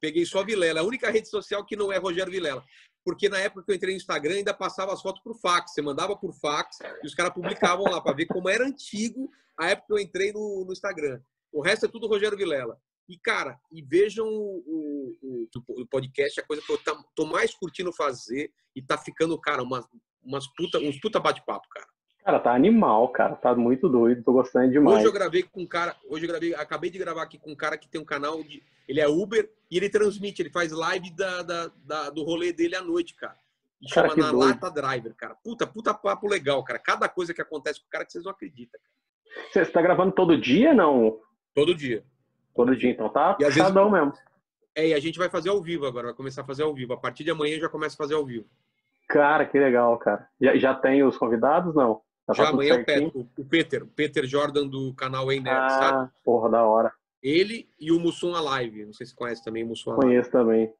Peguei 0.00 0.24
só 0.24 0.44
Vilela. 0.44 0.78
É 0.78 0.82
a 0.82 0.86
única 0.86 1.10
rede 1.10 1.28
social 1.28 1.64
que 1.64 1.74
não 1.76 1.92
é 1.92 1.96
Rogério 1.98 2.30
Vilela. 2.30 2.62
Porque 3.04 3.28
na 3.28 3.38
época 3.38 3.62
que 3.64 3.70
eu 3.70 3.76
entrei 3.76 3.92
no 3.94 3.98
Instagram, 4.00 4.36
ainda 4.36 4.54
passava 4.54 4.92
as 4.92 5.02
fotos 5.02 5.22
por 5.22 5.34
fax. 5.38 5.72
Você 5.72 5.82
mandava 5.82 6.16
por 6.16 6.32
fax 6.32 6.78
e 7.02 7.06
os 7.06 7.14
caras 7.14 7.34
publicavam 7.34 7.84
lá 7.84 8.00
para 8.00 8.16
ver 8.16 8.26
como 8.26 8.48
era 8.48 8.64
antigo 8.66 9.30
a 9.58 9.68
época 9.68 9.88
que 9.88 9.92
eu 9.92 9.98
entrei 9.98 10.32
no, 10.32 10.64
no 10.64 10.72
Instagram. 10.72 11.20
O 11.52 11.60
resto 11.62 11.86
é 11.86 11.88
tudo 11.88 12.06
Rogério 12.08 12.36
Vilela. 12.38 12.80
E, 13.08 13.18
cara, 13.18 13.60
e 13.70 13.82
vejam 13.82 14.26
o, 14.26 15.14
o- 15.22 15.48
o- 15.82 15.86
podcast, 15.86 16.40
a 16.40 16.46
coisa 16.46 16.62
que 16.62 16.72
eu 16.72 16.78
tá- 16.78 17.04
tô 17.14 17.26
mais 17.26 17.54
curtindo 17.54 17.92
fazer 17.92 18.50
e 18.74 18.80
tá 18.82 18.96
ficando, 18.96 19.38
cara, 19.38 19.62
umas, 19.62 19.86
umas 20.22 20.46
puta, 20.56 20.78
uns 20.78 20.98
puta 20.98 21.20
bate-papo, 21.20 21.68
cara. 21.68 21.86
Cara, 22.24 22.38
tá 22.40 22.54
animal, 22.54 23.08
cara. 23.08 23.34
Tá 23.36 23.54
muito 23.54 23.88
doido. 23.88 24.22
Tô 24.22 24.32
gostando 24.32 24.70
demais. 24.70 24.96
Hoje 24.98 25.06
eu 25.06 25.12
gravei 25.12 25.42
com 25.42 25.60
um 25.60 25.66
cara, 25.66 25.94
hoje 26.08 26.24
eu 26.24 26.28
gravei, 26.28 26.54
acabei 26.54 26.88
de 26.90 26.98
gravar 26.98 27.22
aqui 27.22 27.38
com 27.38 27.50
um 27.52 27.56
cara 27.56 27.76
que 27.76 27.88
tem 27.88 28.00
um 28.00 28.04
canal 28.04 28.42
de. 28.42 28.62
Ele 28.88 29.00
é 29.00 29.06
Uber 29.08 29.50
e 29.70 29.76
ele 29.76 29.88
transmite, 29.90 30.40
ele 30.42 30.50
faz 30.50 30.72
live 30.72 31.10
da, 31.14 31.42
da- 31.42 31.70
da- 31.84 32.10
do 32.10 32.22
rolê 32.22 32.52
dele 32.52 32.76
à 32.76 32.82
noite, 32.82 33.14
cara. 33.14 33.36
E 33.80 33.88
Cara, 33.90 34.08
chama 34.08 34.22
na 34.22 34.32
doido. 34.32 34.48
Lata 34.48 34.70
Driver, 34.70 35.14
cara. 35.14 35.34
Puta, 35.34 35.66
puta 35.66 35.92
papo 35.92 36.26
legal, 36.26 36.62
cara. 36.64 36.78
Cada 36.78 37.08
coisa 37.08 37.34
que 37.34 37.42
acontece 37.42 37.80
com 37.80 37.86
o 37.86 37.90
cara 37.90 38.04
que 38.06 38.12
vocês 38.12 38.24
não 38.24 38.32
acreditam. 38.32 38.80
Cara. 38.80 39.66
Você 39.66 39.72
tá 39.72 39.82
gravando 39.82 40.12
todo 40.12 40.38
dia, 40.40 40.72
não? 40.72 41.18
Todo 41.54 41.74
dia. 41.74 42.02
Todo 42.54 42.74
dia, 42.76 42.90
então 42.90 43.08
tá 43.10 43.36
E 43.38 43.44
vezes- 43.44 43.58
puxadão 43.58 43.90
mesmo. 43.90 44.12
É, 44.74 44.88
e 44.88 44.94
a 44.94 44.98
gente 45.00 45.18
vai 45.18 45.28
fazer 45.28 45.50
ao 45.50 45.60
vivo 45.62 45.86
agora, 45.86 46.06
vai 46.08 46.14
começar 46.14 46.40
a 46.42 46.44
fazer 46.46 46.62
ao 46.62 46.74
vivo. 46.74 46.94
A 46.94 46.96
partir 46.96 47.22
de 47.24 47.30
amanhã 47.30 47.56
eu 47.56 47.60
já 47.60 47.68
começo 47.68 47.94
a 47.94 47.98
fazer 47.98 48.14
ao 48.14 48.24
vivo. 48.24 48.46
Cara, 49.08 49.44
que 49.44 49.58
legal, 49.58 49.96
cara. 49.98 50.26
Já, 50.40 50.56
já 50.56 50.74
tem 50.74 51.04
os 51.04 51.16
convidados, 51.18 51.74
não? 51.74 52.00
Já, 52.28 52.34
tá 52.34 52.34
Já 52.34 52.50
tudo 52.50 52.54
amanhã 52.54 52.74
é 52.74 52.74
o? 52.74 52.84
Peter, 52.84 53.08
o 53.38 53.44
Peter, 53.44 53.82
o 53.82 53.86
Peter 53.86 54.26
Jordan 54.26 54.66
do 54.66 54.94
canal 54.94 55.30
Ei 55.30 55.40
Nerd, 55.40 55.72
sabe? 55.72 55.96
Ah, 55.98 56.10
porra, 56.24 56.50
da 56.50 56.64
hora. 56.64 56.92
Ele 57.22 57.68
e 57.80 57.90
o 57.92 58.00
Mussum 58.00 58.34
Alive. 58.34 58.86
Não 58.86 58.92
sei 58.92 59.06
se 59.06 59.14
conhece 59.14 59.44
também 59.44 59.64
o 59.64 59.68
Mussum 59.68 59.90
Alive. 59.90 60.06
Conheço 60.06 60.30
também. 60.30 60.72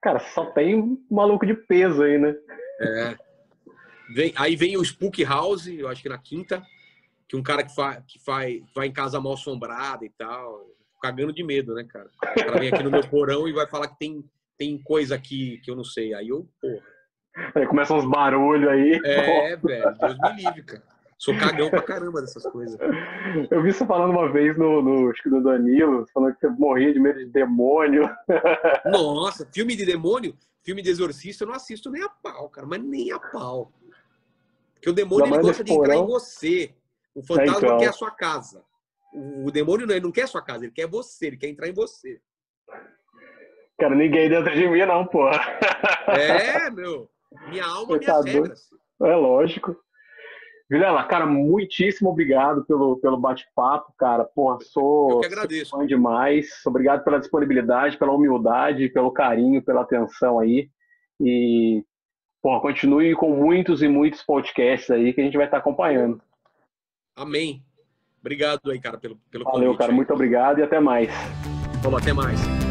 Cara, 0.00 0.20
só 0.20 0.46
tem 0.46 0.98
maluco 1.10 1.46
de 1.46 1.54
peso 1.54 2.02
aí, 2.02 2.18
né? 2.18 2.36
É. 2.80 3.16
Vem- 4.14 4.34
aí 4.36 4.54
vem 4.54 4.76
o 4.76 4.84
Spook 4.84 5.24
House, 5.24 5.66
eu 5.66 5.88
acho 5.88 6.02
que 6.02 6.08
na 6.08 6.18
quinta, 6.18 6.62
que 7.26 7.36
um 7.36 7.42
cara 7.42 7.64
que, 7.64 7.74
fa, 7.74 8.02
que 8.02 8.22
faz, 8.22 8.62
vai 8.74 8.86
em 8.86 8.92
casa 8.92 9.20
mal 9.20 9.32
assombrada 9.32 10.04
e 10.04 10.10
tal. 10.10 10.70
Cagando 11.00 11.32
de 11.32 11.42
medo, 11.42 11.74
né, 11.74 11.84
cara? 11.84 12.08
O 12.36 12.44
cara 12.44 12.58
vem 12.58 12.68
aqui 12.68 12.82
no 12.82 12.90
meu 12.90 13.06
porão 13.08 13.48
e 13.48 13.52
vai 13.52 13.66
falar 13.66 13.88
que 13.88 13.98
tem, 13.98 14.24
tem 14.56 14.78
coisa 14.82 15.14
aqui 15.14 15.58
que 15.58 15.70
eu 15.70 15.76
não 15.76 15.84
sei. 15.84 16.14
Aí 16.14 16.28
eu, 16.28 16.48
porra. 16.60 16.93
Aí 17.54 17.66
começam 17.66 17.98
uns 17.98 18.08
barulhos 18.08 18.68
aí. 18.68 19.00
É, 19.04 19.56
velho, 19.56 19.94
Deus 19.98 20.18
me 20.18 20.42
livre, 20.42 20.62
cara. 20.62 20.82
Sou 21.18 21.36
cagão 21.38 21.70
pra 21.70 21.80
caramba 21.80 22.20
dessas 22.20 22.42
coisas. 22.44 22.78
Eu 23.50 23.62
vi 23.62 23.72
você 23.72 23.86
falando 23.86 24.10
uma 24.10 24.30
vez 24.30 24.58
no, 24.58 24.82
no, 24.82 25.10
acho 25.10 25.22
que 25.22 25.30
do 25.30 25.42
Danilo, 25.42 26.06
falando 26.12 26.34
que 26.34 26.40
você 26.40 26.48
morria 26.48 26.92
de 26.92 27.00
medo 27.00 27.18
de 27.18 27.26
demônio. 27.26 28.08
Nossa, 28.84 29.48
filme 29.50 29.74
de 29.74 29.86
demônio, 29.86 30.36
filme 30.62 30.82
de 30.82 30.90
exorcista, 30.90 31.44
eu 31.44 31.48
não 31.48 31.54
assisto 31.54 31.90
nem 31.90 32.02
a 32.02 32.08
pau, 32.08 32.48
cara, 32.50 32.66
mas 32.66 32.82
nem 32.82 33.10
a 33.12 33.18
pau. 33.18 33.72
Porque 34.74 34.90
o 34.90 34.92
demônio 34.92 35.26
ele 35.34 35.42
gosta 35.42 35.64
de 35.64 35.72
entrar 35.72 35.96
em 35.96 36.06
você. 36.06 36.74
O 37.14 37.22
fantasma 37.22 37.68
então. 37.68 37.78
quer 37.78 37.88
a 37.88 37.92
sua 37.92 38.10
casa. 38.10 38.62
O 39.14 39.46
o 39.46 39.50
demônio 39.50 39.86
não, 39.86 39.94
ele 39.94 40.04
não 40.04 40.12
quer 40.12 40.22
a 40.22 40.26
sua 40.26 40.42
casa, 40.42 40.64
ele 40.64 40.72
quer 40.72 40.88
você, 40.88 41.28
ele 41.28 41.36
quer 41.36 41.48
entrar 41.48 41.68
em 41.68 41.72
você. 41.72 42.20
Cara, 43.78 43.94
ninguém 43.94 44.28
dentro 44.28 44.52
de 44.52 44.68
mim, 44.68 44.84
não, 44.84 45.06
porra. 45.06 45.40
É, 46.08 46.70
meu. 46.70 47.08
Minha 47.48 47.66
alma, 47.66 47.98
minhas 47.98 48.24
regras. 48.24 48.68
É 49.02 49.16
lógico. 49.16 49.76
Vilela, 50.70 51.04
cara, 51.04 51.26
muitíssimo 51.26 52.08
obrigado 52.10 52.64
pelo, 52.64 52.96
pelo 52.96 53.18
bate-papo, 53.18 53.92
cara. 53.98 54.24
Porra, 54.24 54.58
sou 54.62 55.10
Eu 55.10 55.20
que 55.20 55.26
agradeço. 55.26 55.70
fã 55.70 55.86
demais. 55.86 56.48
Obrigado 56.66 57.04
pela 57.04 57.20
disponibilidade, 57.20 57.98
pela 57.98 58.12
humildade, 58.12 58.88
pelo 58.88 59.12
carinho, 59.12 59.62
pela 59.62 59.82
atenção 59.82 60.38
aí. 60.38 60.70
E, 61.20 61.84
porra, 62.42 62.60
continue 62.62 63.14
com 63.14 63.30
muitos 63.36 63.82
e 63.82 63.88
muitos 63.88 64.22
podcasts 64.22 64.90
aí 64.90 65.12
que 65.12 65.20
a 65.20 65.24
gente 65.24 65.36
vai 65.36 65.46
estar 65.46 65.58
acompanhando. 65.58 66.20
Amém. 67.14 67.62
Obrigado 68.20 68.70
aí, 68.70 68.80
cara, 68.80 68.96
pelo, 68.96 69.16
pelo 69.30 69.44
Valeu, 69.44 69.64
convite. 69.66 69.78
cara. 69.78 69.92
Muito 69.92 70.12
obrigado 70.14 70.58
e 70.58 70.62
até 70.62 70.80
mais. 70.80 71.10
Falou, 71.82 71.98
até 71.98 72.14
mais. 72.14 72.63